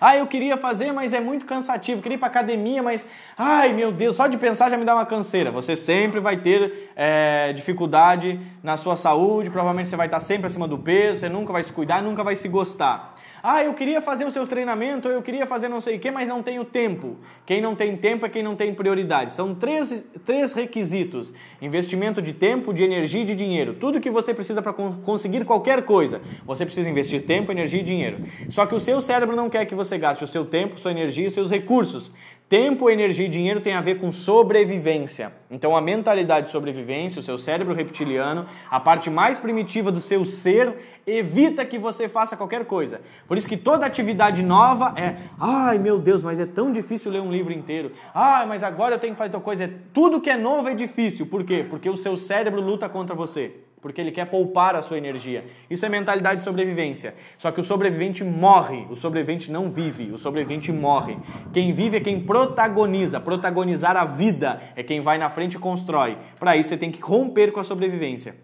Ah, 0.00 0.16
eu 0.16 0.26
queria 0.26 0.56
fazer, 0.56 0.92
mas 0.92 1.12
é 1.12 1.20
muito 1.20 1.46
cansativo. 1.46 2.02
Queria 2.02 2.16
ir 2.16 2.18
para 2.18 2.28
academia, 2.28 2.82
mas 2.82 3.06
ai 3.36 3.72
meu 3.72 3.90
Deus, 3.90 4.16
só 4.16 4.26
de 4.26 4.36
pensar 4.36 4.70
já 4.70 4.76
me 4.76 4.84
dá 4.84 4.94
uma 4.94 5.06
canseira. 5.06 5.50
Você 5.50 5.74
sempre 5.74 6.20
vai 6.20 6.36
ter 6.36 6.92
é, 6.94 7.52
dificuldade 7.52 8.40
na 8.62 8.76
sua 8.76 8.96
saúde. 8.96 9.50
Provavelmente 9.50 9.88
você 9.88 9.96
vai 9.96 10.06
estar 10.06 10.20
sempre 10.20 10.46
acima 10.46 10.68
do 10.68 10.78
peso. 10.78 11.20
Você 11.20 11.28
nunca 11.28 11.52
vai 11.52 11.62
se 11.62 11.72
cuidar, 11.72 12.02
nunca 12.02 12.22
vai 12.22 12.36
se 12.36 12.48
gostar. 12.48 13.15
Ah, 13.48 13.62
eu 13.62 13.74
queria 13.74 14.00
fazer 14.00 14.24
o 14.24 14.32
seu 14.32 14.44
treinamento, 14.44 15.06
eu 15.06 15.22
queria 15.22 15.46
fazer 15.46 15.68
não 15.68 15.80
sei 15.80 15.94
o 15.94 16.00
que, 16.00 16.10
mas 16.10 16.26
não 16.26 16.42
tenho 16.42 16.64
tempo. 16.64 17.16
Quem 17.46 17.60
não 17.60 17.76
tem 17.76 17.96
tempo 17.96 18.26
é 18.26 18.28
quem 18.28 18.42
não 18.42 18.56
tem 18.56 18.74
prioridade. 18.74 19.32
São 19.32 19.54
três, 19.54 20.04
três 20.24 20.52
requisitos: 20.52 21.32
investimento 21.62 22.20
de 22.20 22.32
tempo, 22.32 22.74
de 22.74 22.82
energia 22.82 23.22
e 23.22 23.24
de 23.24 23.36
dinheiro. 23.36 23.74
Tudo 23.74 24.00
que 24.00 24.10
você 24.10 24.34
precisa 24.34 24.60
para 24.60 24.72
conseguir 24.72 25.44
qualquer 25.44 25.84
coisa. 25.84 26.20
Você 26.44 26.64
precisa 26.64 26.90
investir 26.90 27.22
tempo, 27.22 27.52
energia 27.52 27.78
e 27.78 27.84
dinheiro. 27.84 28.18
Só 28.50 28.66
que 28.66 28.74
o 28.74 28.80
seu 28.80 29.00
cérebro 29.00 29.36
não 29.36 29.48
quer 29.48 29.64
que 29.64 29.76
você 29.76 29.96
gaste 29.96 30.24
o 30.24 30.26
seu 30.26 30.44
tempo, 30.44 30.80
sua 30.80 30.90
energia 30.90 31.28
e 31.28 31.30
seus 31.30 31.48
recursos. 31.48 32.10
Tempo, 32.48 32.88
energia 32.88 33.26
e 33.26 33.28
dinheiro 33.28 33.60
tem 33.60 33.72
a 33.72 33.80
ver 33.80 33.98
com 33.98 34.12
sobrevivência. 34.12 35.32
Então, 35.50 35.76
a 35.76 35.80
mentalidade 35.80 36.46
de 36.46 36.52
sobrevivência, 36.52 37.18
o 37.18 37.22
seu 37.22 37.36
cérebro 37.36 37.74
reptiliano, 37.74 38.46
a 38.70 38.78
parte 38.78 39.10
mais 39.10 39.36
primitiva 39.36 39.90
do 39.90 40.00
seu 40.00 40.24
ser, 40.24 40.76
evita 41.04 41.64
que 41.64 41.76
você 41.76 42.08
faça 42.08 42.36
qualquer 42.36 42.64
coisa. 42.64 43.00
Por 43.26 43.36
isso 43.36 43.48
que 43.48 43.56
toda 43.56 43.84
atividade 43.84 44.44
nova 44.44 44.94
é, 44.96 45.16
ai 45.40 45.76
meu 45.78 45.98
Deus, 45.98 46.22
mas 46.22 46.38
é 46.38 46.46
tão 46.46 46.70
difícil 46.70 47.10
ler 47.10 47.20
um 47.20 47.32
livro 47.32 47.52
inteiro. 47.52 47.90
Ai, 48.14 48.46
mas 48.46 48.62
agora 48.62 48.94
eu 48.94 49.00
tenho 49.00 49.14
que 49.14 49.18
fazer 49.18 49.30
tal 49.30 49.40
coisa. 49.40 49.68
Tudo 49.92 50.20
que 50.20 50.30
é 50.30 50.36
novo 50.36 50.68
é 50.68 50.74
difícil. 50.74 51.26
Por 51.26 51.42
quê? 51.42 51.66
Porque 51.68 51.90
o 51.90 51.96
seu 51.96 52.16
cérebro 52.16 52.60
luta 52.60 52.88
contra 52.88 53.12
você 53.12 53.65
porque 53.86 54.00
ele 54.00 54.10
quer 54.10 54.24
poupar 54.24 54.74
a 54.74 54.82
sua 54.82 54.98
energia. 54.98 55.44
Isso 55.70 55.86
é 55.86 55.88
mentalidade 55.88 56.38
de 56.38 56.44
sobrevivência. 56.44 57.14
Só 57.38 57.52
que 57.52 57.60
o 57.60 57.62
sobrevivente 57.62 58.24
morre, 58.24 58.84
o 58.90 58.96
sobrevivente 58.96 59.48
não 59.48 59.70
vive, 59.70 60.10
o 60.10 60.18
sobrevivente 60.18 60.72
morre. 60.72 61.16
Quem 61.52 61.72
vive 61.72 61.98
é 61.98 62.00
quem 62.00 62.18
protagoniza. 62.18 63.20
Protagonizar 63.20 63.96
a 63.96 64.04
vida 64.04 64.60
é 64.74 64.82
quem 64.82 65.00
vai 65.00 65.18
na 65.18 65.30
frente 65.30 65.54
e 65.54 65.60
constrói. 65.60 66.18
Para 66.36 66.56
isso 66.56 66.70
você 66.70 66.76
tem 66.76 66.90
que 66.90 67.00
romper 67.00 67.52
com 67.52 67.60
a 67.60 67.64
sobrevivência. 67.64 68.34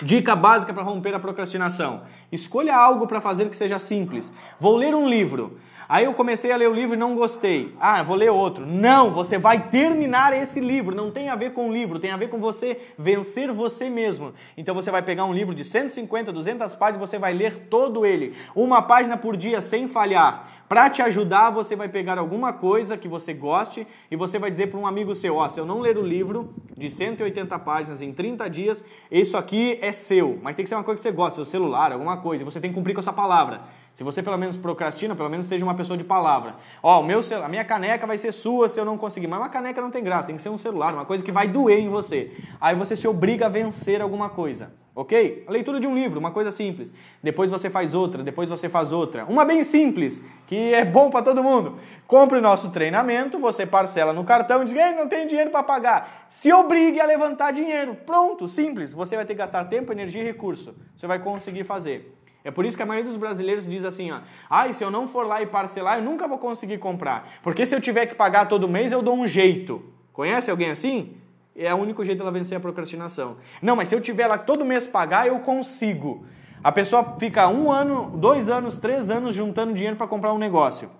Dica 0.00 0.36
básica 0.36 0.72
para 0.72 0.84
romper 0.84 1.12
a 1.12 1.18
procrastinação: 1.18 2.02
escolha 2.30 2.76
algo 2.76 3.08
para 3.08 3.20
fazer 3.20 3.48
que 3.48 3.56
seja 3.56 3.80
simples. 3.80 4.32
Vou 4.60 4.76
ler 4.76 4.94
um 4.94 5.08
livro. 5.08 5.58
Aí 5.88 6.04
eu 6.04 6.12
comecei 6.12 6.52
a 6.52 6.56
ler 6.56 6.68
o 6.68 6.74
livro 6.74 6.94
e 6.94 6.98
não 6.98 7.16
gostei. 7.16 7.74
Ah, 7.80 8.02
vou 8.02 8.14
ler 8.14 8.30
outro. 8.30 8.66
Não, 8.66 9.10
você 9.10 9.38
vai 9.38 9.70
terminar 9.70 10.34
esse 10.34 10.60
livro. 10.60 10.94
Não 10.94 11.10
tem 11.10 11.30
a 11.30 11.34
ver 11.34 11.54
com 11.54 11.70
o 11.70 11.72
livro, 11.72 11.98
tem 11.98 12.10
a 12.10 12.16
ver 12.16 12.28
com 12.28 12.38
você 12.38 12.78
vencer 12.98 13.50
você 13.50 13.88
mesmo. 13.88 14.34
Então 14.54 14.74
você 14.74 14.90
vai 14.90 15.00
pegar 15.00 15.24
um 15.24 15.32
livro 15.32 15.54
de 15.54 15.64
150, 15.64 16.30
200 16.30 16.74
páginas, 16.74 17.08
você 17.08 17.18
vai 17.18 17.32
ler 17.32 17.68
todo 17.70 18.04
ele, 18.04 18.36
uma 18.54 18.82
página 18.82 19.16
por 19.16 19.34
dia 19.34 19.62
sem 19.62 19.88
falhar. 19.88 20.58
Para 20.68 20.90
te 20.90 21.00
ajudar, 21.00 21.48
você 21.48 21.74
vai 21.74 21.88
pegar 21.88 22.18
alguma 22.18 22.52
coisa 22.52 22.98
que 22.98 23.08
você 23.08 23.32
goste 23.32 23.86
e 24.10 24.16
você 24.16 24.38
vai 24.38 24.50
dizer 24.50 24.66
para 24.66 24.78
um 24.78 24.86
amigo 24.86 25.14
seu: 25.14 25.36
Ó, 25.36 25.46
oh, 25.46 25.48
se 25.48 25.58
eu 25.58 25.64
não 25.64 25.80
ler 25.80 25.96
o 25.96 26.02
livro 26.02 26.52
de 26.76 26.90
180 26.90 27.58
páginas 27.60 28.02
em 28.02 28.12
30 28.12 28.50
dias, 28.50 28.84
isso 29.10 29.38
aqui 29.38 29.78
é 29.80 29.92
seu. 29.92 30.38
Mas 30.42 30.54
tem 30.54 30.64
que 30.64 30.68
ser 30.68 30.74
uma 30.74 30.84
coisa 30.84 31.00
que 31.00 31.08
você 31.08 31.14
gosta, 31.14 31.36
seu 31.36 31.46
celular, 31.46 31.90
alguma 31.90 32.18
coisa. 32.18 32.42
E 32.42 32.44
você 32.44 32.60
tem 32.60 32.70
que 32.70 32.74
cumprir 32.74 32.92
com 32.92 33.00
essa 33.00 33.14
palavra. 33.14 33.62
Se 33.98 34.04
você 34.04 34.22
pelo 34.22 34.38
menos 34.38 34.56
procrastina, 34.56 35.16
pelo 35.16 35.28
menos 35.28 35.46
esteja 35.46 35.64
uma 35.64 35.74
pessoa 35.74 35.96
de 35.96 36.04
palavra. 36.04 36.54
Ó, 36.80 37.00
o 37.00 37.02
meu 37.02 37.18
a 37.42 37.48
minha 37.48 37.64
caneca 37.64 38.06
vai 38.06 38.16
ser 38.16 38.30
sua 38.30 38.68
se 38.68 38.78
eu 38.78 38.84
não 38.84 38.96
conseguir. 38.96 39.26
Mas 39.26 39.40
uma 39.40 39.48
caneca 39.48 39.80
não 39.80 39.90
tem 39.90 40.04
graça, 40.04 40.28
tem 40.28 40.36
que 40.36 40.42
ser 40.42 40.50
um 40.50 40.56
celular, 40.56 40.94
uma 40.94 41.04
coisa 41.04 41.24
que 41.24 41.32
vai 41.32 41.48
doer 41.48 41.80
em 41.80 41.88
você. 41.88 42.30
Aí 42.60 42.76
você 42.76 42.94
se 42.94 43.08
obriga 43.08 43.46
a 43.46 43.48
vencer 43.48 44.00
alguma 44.00 44.28
coisa. 44.28 44.72
Ok? 44.94 45.42
A 45.48 45.50
leitura 45.50 45.80
de 45.80 45.88
um 45.88 45.96
livro, 45.96 46.20
uma 46.20 46.30
coisa 46.30 46.52
simples. 46.52 46.92
Depois 47.20 47.50
você 47.50 47.68
faz 47.68 47.92
outra, 47.92 48.22
depois 48.22 48.48
você 48.48 48.68
faz 48.68 48.92
outra. 48.92 49.24
Uma 49.24 49.44
bem 49.44 49.64
simples, 49.64 50.22
que 50.46 50.72
é 50.72 50.84
bom 50.84 51.10
para 51.10 51.24
todo 51.24 51.42
mundo. 51.42 51.74
Compre 52.06 52.40
nosso 52.40 52.70
treinamento, 52.70 53.36
você 53.40 53.66
parcela 53.66 54.12
no 54.12 54.22
cartão 54.22 54.62
e 54.62 54.66
diz: 54.66 54.74
Ei, 54.76 54.92
não 54.92 55.08
tem 55.08 55.26
dinheiro 55.26 55.50
para 55.50 55.64
pagar. 55.64 56.28
Se 56.30 56.52
obrigue 56.52 57.00
a 57.00 57.04
levantar 57.04 57.50
dinheiro. 57.50 57.96
Pronto, 58.06 58.46
simples. 58.46 58.92
Você 58.92 59.16
vai 59.16 59.24
ter 59.24 59.34
que 59.34 59.38
gastar 59.38 59.64
tempo, 59.64 59.90
energia 59.90 60.22
e 60.22 60.24
recurso. 60.24 60.76
Você 60.94 61.08
vai 61.08 61.18
conseguir 61.18 61.64
fazer. 61.64 62.16
É 62.44 62.50
por 62.50 62.64
isso 62.64 62.76
que 62.76 62.82
a 62.82 62.86
maioria 62.86 63.08
dos 63.08 63.18
brasileiros 63.18 63.68
diz 63.68 63.84
assim, 63.84 64.10
ó, 64.10 64.20
ai, 64.48 64.72
se 64.72 64.82
eu 64.82 64.90
não 64.90 65.08
for 65.08 65.26
lá 65.26 65.42
e 65.42 65.46
parcelar, 65.46 65.98
eu 65.98 66.04
nunca 66.04 66.26
vou 66.28 66.38
conseguir 66.38 66.78
comprar. 66.78 67.28
Porque 67.42 67.66
se 67.66 67.74
eu 67.74 67.80
tiver 67.80 68.06
que 68.06 68.14
pagar 68.14 68.46
todo 68.46 68.68
mês, 68.68 68.92
eu 68.92 69.02
dou 69.02 69.14
um 69.14 69.26
jeito. 69.26 69.82
Conhece 70.12 70.50
alguém 70.50 70.70
assim? 70.70 71.16
É 71.54 71.74
o 71.74 71.76
único 71.76 72.04
jeito 72.04 72.18
dela 72.18 72.30
vencer 72.30 72.56
a 72.56 72.60
procrastinação. 72.60 73.36
Não, 73.60 73.74
mas 73.74 73.88
se 73.88 73.94
eu 73.94 74.00
tiver 74.00 74.26
lá 74.26 74.38
todo 74.38 74.64
mês 74.64 74.86
pagar, 74.86 75.26
eu 75.26 75.40
consigo. 75.40 76.24
A 76.62 76.72
pessoa 76.72 77.16
fica 77.18 77.48
um 77.48 77.70
ano, 77.70 78.10
dois 78.16 78.48
anos, 78.48 78.76
três 78.78 79.10
anos 79.10 79.34
juntando 79.34 79.74
dinheiro 79.74 79.96
para 79.96 80.06
comprar 80.06 80.32
um 80.32 80.38
negócio. 80.38 80.90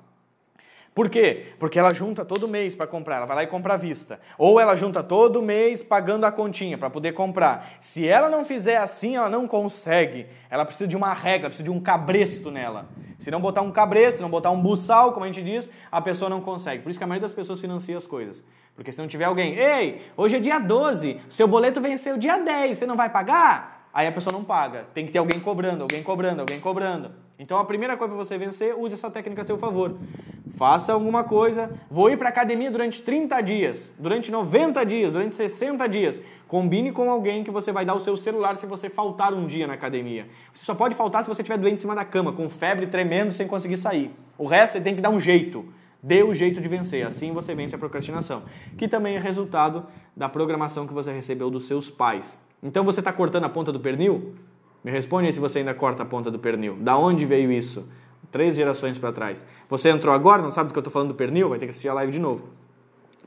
Por 0.98 1.08
quê? 1.08 1.52
Porque 1.60 1.78
ela 1.78 1.94
junta 1.94 2.24
todo 2.24 2.48
mês 2.48 2.74
para 2.74 2.84
comprar, 2.84 3.18
ela 3.18 3.26
vai 3.26 3.36
lá 3.36 3.42
e 3.44 3.46
compra 3.46 3.74
à 3.74 3.76
vista. 3.76 4.18
Ou 4.36 4.58
ela 4.58 4.74
junta 4.74 5.00
todo 5.00 5.40
mês 5.40 5.80
pagando 5.80 6.24
a 6.24 6.32
continha 6.32 6.76
para 6.76 6.90
poder 6.90 7.12
comprar. 7.12 7.74
Se 7.78 8.08
ela 8.08 8.28
não 8.28 8.44
fizer 8.44 8.78
assim, 8.78 9.14
ela 9.14 9.30
não 9.30 9.46
consegue. 9.46 10.26
Ela 10.50 10.64
precisa 10.64 10.88
de 10.88 10.96
uma 10.96 11.12
regra, 11.12 11.50
precisa 11.50 11.62
de 11.62 11.70
um 11.70 11.78
cabresto 11.78 12.50
nela. 12.50 12.88
Se 13.16 13.30
não 13.30 13.40
botar 13.40 13.62
um 13.62 13.70
cabresto, 13.70 14.20
não 14.20 14.28
botar 14.28 14.50
um 14.50 14.60
buçal, 14.60 15.12
como 15.12 15.24
a 15.24 15.28
gente 15.28 15.40
diz, 15.40 15.70
a 15.88 16.00
pessoa 16.00 16.28
não 16.28 16.40
consegue. 16.40 16.82
Por 16.82 16.90
isso 16.90 16.98
que 16.98 17.04
a 17.04 17.06
maioria 17.06 17.28
das 17.28 17.32
pessoas 17.32 17.60
financia 17.60 17.96
as 17.96 18.04
coisas. 18.04 18.42
Porque 18.74 18.90
se 18.90 19.00
não 19.00 19.06
tiver 19.06 19.26
alguém, 19.26 19.54
ei, 19.54 20.02
hoje 20.16 20.34
é 20.34 20.40
dia 20.40 20.58
12, 20.58 21.20
seu 21.30 21.46
boleto 21.46 21.80
venceu 21.80 22.18
dia 22.18 22.38
10, 22.38 22.76
você 22.76 22.86
não 22.86 22.96
vai 22.96 23.08
pagar? 23.08 23.88
Aí 23.94 24.08
a 24.08 24.10
pessoa 24.10 24.36
não 24.36 24.42
paga. 24.42 24.88
Tem 24.92 25.06
que 25.06 25.12
ter 25.12 25.18
alguém 25.18 25.38
cobrando, 25.38 25.82
alguém 25.82 26.02
cobrando, 26.02 26.40
alguém 26.40 26.58
cobrando. 26.58 27.27
Então 27.38 27.56
a 27.58 27.64
primeira 27.64 27.96
coisa 27.96 28.12
para 28.12 28.24
você 28.24 28.36
vencer, 28.36 28.74
use 28.76 28.94
essa 28.94 29.08
técnica 29.08 29.42
a 29.42 29.44
seu 29.44 29.56
favor. 29.56 29.94
Faça 30.56 30.92
alguma 30.92 31.22
coisa. 31.22 31.70
Vou 31.88 32.10
ir 32.10 32.16
para 32.16 32.28
academia 32.28 32.68
durante 32.68 33.00
30 33.00 33.40
dias, 33.42 33.92
durante 33.96 34.28
90 34.28 34.84
dias, 34.84 35.12
durante 35.12 35.36
60 35.36 35.88
dias. 35.88 36.20
Combine 36.48 36.90
com 36.90 37.08
alguém 37.08 37.44
que 37.44 37.50
você 37.50 37.70
vai 37.70 37.84
dar 37.84 37.94
o 37.94 38.00
seu 38.00 38.16
celular 38.16 38.56
se 38.56 38.66
você 38.66 38.90
faltar 38.90 39.32
um 39.32 39.46
dia 39.46 39.68
na 39.68 39.74
academia. 39.74 40.26
Você 40.52 40.64
só 40.64 40.74
pode 40.74 40.96
faltar 40.96 41.22
se 41.22 41.28
você 41.28 41.42
estiver 41.42 41.58
doente 41.58 41.76
em 41.76 41.80
cima 41.80 41.94
da 41.94 42.04
cama, 42.04 42.32
com 42.32 42.48
febre 42.48 42.88
tremendo, 42.88 43.30
sem 43.30 43.46
conseguir 43.46 43.76
sair. 43.76 44.10
O 44.36 44.46
resto 44.46 44.72
você 44.72 44.80
tem 44.80 44.96
que 44.96 45.00
dar 45.00 45.10
um 45.10 45.20
jeito. 45.20 45.64
Dê 46.02 46.24
o 46.24 46.34
jeito 46.34 46.60
de 46.60 46.68
vencer, 46.68 47.06
assim 47.06 47.32
você 47.32 47.54
vence 47.54 47.74
a 47.74 47.78
procrastinação, 47.78 48.44
que 48.76 48.88
também 48.88 49.16
é 49.16 49.18
resultado 49.18 49.86
da 50.16 50.28
programação 50.28 50.86
que 50.86 50.94
você 50.94 51.12
recebeu 51.12 51.50
dos 51.50 51.66
seus 51.66 51.90
pais. 51.90 52.38
Então 52.62 52.84
você 52.84 53.00
está 53.00 53.12
cortando 53.12 53.44
a 53.44 53.48
ponta 53.48 53.72
do 53.72 53.78
pernil? 53.78 54.34
Me 54.88 54.92
responde 54.92 55.30
se 55.30 55.38
você 55.38 55.58
ainda 55.58 55.74
corta 55.74 56.02
a 56.02 56.06
ponta 56.06 56.30
do 56.30 56.38
pernil. 56.38 56.74
Da 56.80 56.96
onde 56.96 57.26
veio 57.26 57.52
isso? 57.52 57.86
Três 58.32 58.56
gerações 58.56 58.96
para 58.96 59.12
trás. 59.12 59.44
Você 59.68 59.90
entrou 59.90 60.14
agora, 60.14 60.40
não 60.40 60.50
sabe 60.50 60.70
do 60.70 60.72
que 60.72 60.78
eu 60.78 60.80
estou 60.80 60.90
falando 60.90 61.08
do 61.08 61.14
pernil? 61.14 61.50
Vai 61.50 61.58
ter 61.58 61.66
que 61.66 61.70
assistir 61.72 61.90
a 61.90 61.92
live 61.92 62.10
de 62.10 62.18
novo. 62.18 62.48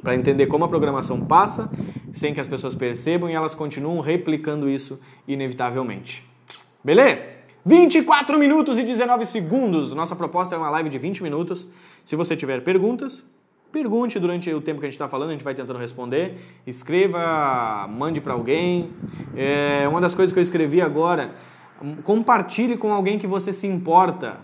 Para 0.02 0.16
entender 0.16 0.48
como 0.48 0.66
a 0.66 0.68
programação 0.68 1.24
passa, 1.24 1.70
sem 2.12 2.34
que 2.34 2.40
as 2.40 2.48
pessoas 2.48 2.74
percebam 2.74 3.30
e 3.30 3.34
elas 3.34 3.54
continuam 3.54 4.02
replicando 4.02 4.68
isso 4.68 5.00
inevitavelmente. 5.28 6.28
Beleza? 6.84 7.22
24 7.64 8.40
minutos 8.40 8.80
e 8.80 8.84
19 8.84 9.24
segundos. 9.28 9.94
Nossa 9.94 10.16
proposta 10.16 10.56
é 10.56 10.58
uma 10.58 10.72
live 10.72 10.90
de 10.90 10.98
20 10.98 11.22
minutos. 11.22 11.68
Se 12.04 12.16
você 12.16 12.36
tiver 12.36 12.64
perguntas, 12.64 13.24
pergunte 13.72 14.20
durante 14.20 14.52
o 14.52 14.62
tempo 14.62 14.80
que 14.80 14.88
a 14.88 14.90
gente 14.90 14.96
está 14.96 15.08
falando, 15.08 15.30
a 15.30 15.34
gente 15.34 15.44
vai 15.44 15.54
tentando 15.54 15.78
responder. 15.78 16.40
Escreva, 16.66 17.88
mande 17.88 18.20
para 18.20 18.34
alguém. 18.34 18.90
É, 19.36 19.88
uma 19.88 20.02
das 20.02 20.16
coisas 20.16 20.34
que 20.34 20.40
eu 20.40 20.44
escrevi 20.44 20.82
agora, 20.82 21.36
compartilhe 22.04 22.78
com 22.78 22.92
alguém 22.94 23.20
que 23.20 23.28
você 23.28 23.52
se 23.52 23.68
importa. 23.68 24.40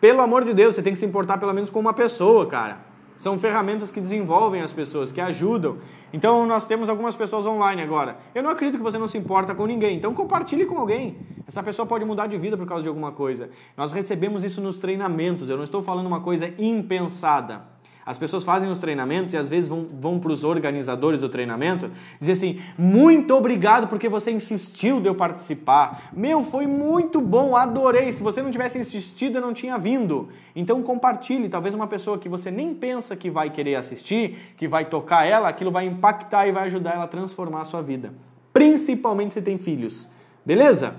Pelo 0.00 0.20
amor 0.20 0.44
de 0.44 0.54
Deus, 0.54 0.74
você 0.74 0.82
tem 0.82 0.92
que 0.92 0.98
se 0.98 1.04
importar 1.04 1.38
pelo 1.38 1.52
menos 1.52 1.70
com 1.70 1.78
uma 1.78 1.92
pessoa, 1.92 2.46
cara. 2.46 2.78
São 3.18 3.38
ferramentas 3.38 3.90
que 3.90 4.00
desenvolvem 4.00 4.62
as 4.62 4.72
pessoas, 4.72 5.12
que 5.12 5.20
ajudam. 5.20 5.76
Então 6.10 6.46
nós 6.46 6.66
temos 6.66 6.88
algumas 6.88 7.14
pessoas 7.14 7.44
online 7.44 7.82
agora. 7.82 8.16
Eu 8.34 8.42
não 8.42 8.50
acredito 8.50 8.78
que 8.78 8.82
você 8.82 8.96
não 8.96 9.06
se 9.06 9.18
importa 9.18 9.54
com 9.54 9.66
ninguém. 9.66 9.98
Então 9.98 10.14
compartilhe 10.14 10.64
com 10.64 10.78
alguém. 10.78 11.18
Essa 11.46 11.62
pessoa 11.62 11.84
pode 11.84 12.04
mudar 12.04 12.28
de 12.28 12.38
vida 12.38 12.56
por 12.56 12.66
causa 12.66 12.82
de 12.82 12.88
alguma 12.88 13.12
coisa. 13.12 13.50
Nós 13.76 13.92
recebemos 13.92 14.42
isso 14.42 14.62
nos 14.62 14.78
treinamentos. 14.78 15.50
Eu 15.50 15.58
não 15.58 15.64
estou 15.64 15.82
falando 15.82 16.06
uma 16.06 16.20
coisa 16.20 16.50
impensada. 16.58 17.62
As 18.04 18.16
pessoas 18.16 18.44
fazem 18.44 18.70
os 18.70 18.78
treinamentos 18.78 19.32
e 19.32 19.36
às 19.36 19.48
vezes 19.48 19.68
vão, 19.68 19.86
vão 19.88 20.18
para 20.18 20.32
os 20.32 20.42
organizadores 20.42 21.20
do 21.20 21.28
treinamento 21.28 21.90
dizer 22.18 22.32
assim: 22.32 22.60
muito 22.78 23.34
obrigado 23.34 23.88
porque 23.88 24.08
você 24.08 24.30
insistiu 24.30 25.00
de 25.00 25.08
eu 25.08 25.14
participar. 25.14 26.10
Meu, 26.12 26.42
foi 26.42 26.66
muito 26.66 27.20
bom, 27.20 27.54
adorei. 27.54 28.10
Se 28.10 28.22
você 28.22 28.42
não 28.42 28.50
tivesse 28.50 28.78
insistido, 28.78 29.36
eu 29.36 29.42
não 29.42 29.52
tinha 29.52 29.76
vindo. 29.78 30.30
Então 30.56 30.82
compartilhe. 30.82 31.48
Talvez 31.48 31.74
uma 31.74 31.86
pessoa 31.86 32.18
que 32.18 32.28
você 32.28 32.50
nem 32.50 32.74
pensa 32.74 33.14
que 33.14 33.30
vai 33.30 33.50
querer 33.50 33.74
assistir, 33.74 34.54
que 34.56 34.66
vai 34.66 34.86
tocar 34.86 35.26
ela, 35.26 35.48
aquilo 35.48 35.70
vai 35.70 35.86
impactar 35.86 36.46
e 36.46 36.52
vai 36.52 36.64
ajudar 36.64 36.94
ela 36.94 37.04
a 37.04 37.08
transformar 37.08 37.60
a 37.60 37.64
sua 37.64 37.82
vida. 37.82 38.14
Principalmente 38.52 39.34
se 39.34 39.42
tem 39.42 39.58
filhos. 39.58 40.08
Beleza? 40.44 40.96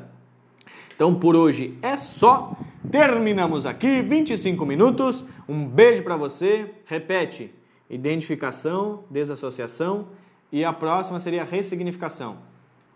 Então 0.96 1.16
por 1.16 1.36
hoje 1.36 1.78
é 1.82 1.98
só. 1.98 2.56
Terminamos 2.92 3.66
aqui, 3.66 4.02
25 4.02 4.66
minutos. 4.66 5.24
Um 5.48 5.66
beijo 5.66 6.04
para 6.04 6.18
você. 6.18 6.70
Repete: 6.86 7.50
identificação, 7.90 9.06
desassociação 9.10 10.08
e 10.52 10.66
a 10.66 10.74
próxima 10.74 11.18
seria 11.20 11.46
ressignificação 11.46 12.40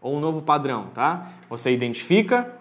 ou 0.01 0.17
um 0.17 0.19
novo 0.19 0.41
padrão, 0.41 0.89
tá? 0.93 1.33
Você 1.49 1.71
identifica, 1.71 2.53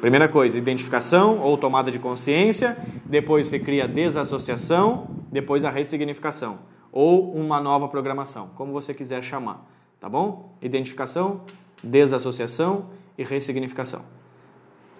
primeira 0.00 0.28
coisa, 0.28 0.58
identificação 0.58 1.40
ou 1.40 1.56
tomada 1.56 1.90
de 1.90 1.98
consciência, 1.98 2.76
depois 3.06 3.48
você 3.48 3.58
cria 3.58 3.88
desassociação, 3.88 5.08
depois 5.32 5.64
a 5.64 5.70
ressignificação 5.70 6.58
ou 6.92 7.32
uma 7.32 7.60
nova 7.60 7.88
programação, 7.88 8.50
como 8.56 8.72
você 8.72 8.92
quiser 8.92 9.24
chamar, 9.24 9.66
tá 9.98 10.08
bom? 10.08 10.54
Identificação, 10.60 11.40
desassociação 11.82 12.90
e 13.16 13.24
ressignificação. 13.24 14.19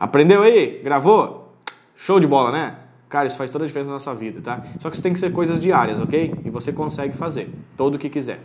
Aprendeu 0.00 0.42
aí? 0.42 0.80
Gravou? 0.82 1.54
Show 1.94 2.18
de 2.18 2.26
bola, 2.26 2.50
né? 2.50 2.76
Cara, 3.10 3.26
isso 3.26 3.36
faz 3.36 3.50
toda 3.50 3.64
a 3.64 3.66
diferença 3.66 3.88
na 3.88 3.94
nossa 3.94 4.14
vida, 4.14 4.40
tá? 4.40 4.64
Só 4.78 4.88
que 4.88 4.96
isso 4.96 5.02
tem 5.02 5.12
que 5.12 5.18
ser 5.18 5.30
coisas 5.30 5.60
diárias, 5.60 6.00
ok? 6.00 6.34
E 6.42 6.48
você 6.48 6.72
consegue 6.72 7.14
fazer, 7.14 7.50
todo 7.76 7.96
o 7.96 7.98
que 7.98 8.08
quiser. 8.08 8.40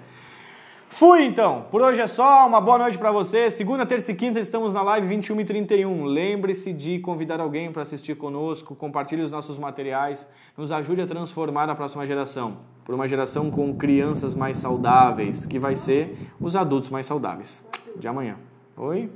Fui 0.89 1.23
então. 1.23 1.65
Por 1.71 1.81
hoje 1.81 1.99
é 1.99 2.07
só. 2.07 2.47
Uma 2.47 2.61
boa 2.61 2.77
noite 2.77 2.97
para 2.97 3.11
você. 3.11 3.49
Segunda, 3.51 3.85
terça 3.85 4.11
e 4.11 4.15
quinta 4.15 4.39
estamos 4.39 4.73
na 4.73 4.81
live 4.81 5.07
21 5.07 5.41
e 5.41 5.45
31. 5.45 6.05
Lembre-se 6.05 6.71
de 6.73 6.99
convidar 6.99 7.39
alguém 7.39 7.71
para 7.71 7.81
assistir 7.81 8.15
conosco. 8.15 8.75
Compartilhe 8.75 9.21
os 9.21 9.31
nossos 9.31 9.57
materiais. 9.57 10.27
Nos 10.57 10.71
ajude 10.71 11.01
a 11.01 11.07
transformar 11.07 11.69
a 11.69 11.75
próxima 11.75 12.05
geração 12.07 12.57
por 12.85 12.95
uma 12.95 13.07
geração 13.07 13.51
com 13.51 13.75
crianças 13.75 14.35
mais 14.35 14.57
saudáveis, 14.57 15.45
que 15.45 15.59
vai 15.59 15.75
ser 15.75 16.17
os 16.39 16.55
adultos 16.55 16.89
mais 16.89 17.05
saudáveis 17.05 17.65
de 17.97 18.07
amanhã. 18.07 18.37
Oi? 18.77 19.09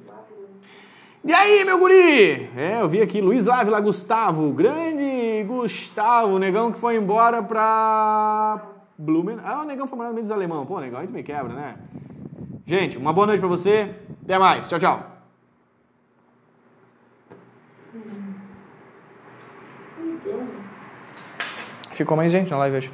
E 1.22 1.34
aí, 1.34 1.66
meu 1.66 1.78
guri? 1.78 2.50
É, 2.56 2.80
eu 2.82 2.88
vi 2.88 3.02
aqui 3.02 3.20
Luiz 3.20 3.50
Ávila 3.50 3.82
Gustavo, 3.82 4.54
grande 4.54 5.44
Gustavo, 5.44 6.40
negão 6.40 6.72
que 6.72 6.80
foi 6.80 6.96
embora 6.96 7.44
pra 7.44 8.66
Blumen. 8.98 9.38
Ah, 9.44 9.62
o 9.62 9.66
negão 9.66 9.86
foi 9.86 9.98
morar 9.98 10.10
no 10.10 10.16
meio 10.16 10.24
dos 10.24 10.32
alemão. 10.32 10.66
Pô, 10.66 10.80
negão, 10.80 11.02
aí 11.02 11.08
tu 11.08 11.14
me 11.14 11.22
quebra, 11.22 11.54
né? 11.54 11.76
Gente, 12.66 12.98
uma 12.98 13.12
boa 13.12 13.28
noite 13.28 13.42
pra 13.42 13.50
você. 13.50 13.94
Até 14.24 14.40
mais. 14.40 14.66
Tchau, 14.70 14.80
tchau. 14.80 15.04
Ficou 21.92 22.16
mais 22.16 22.32
gente 22.32 22.50
na 22.50 22.58
live 22.60 22.78
hoje. 22.78 22.92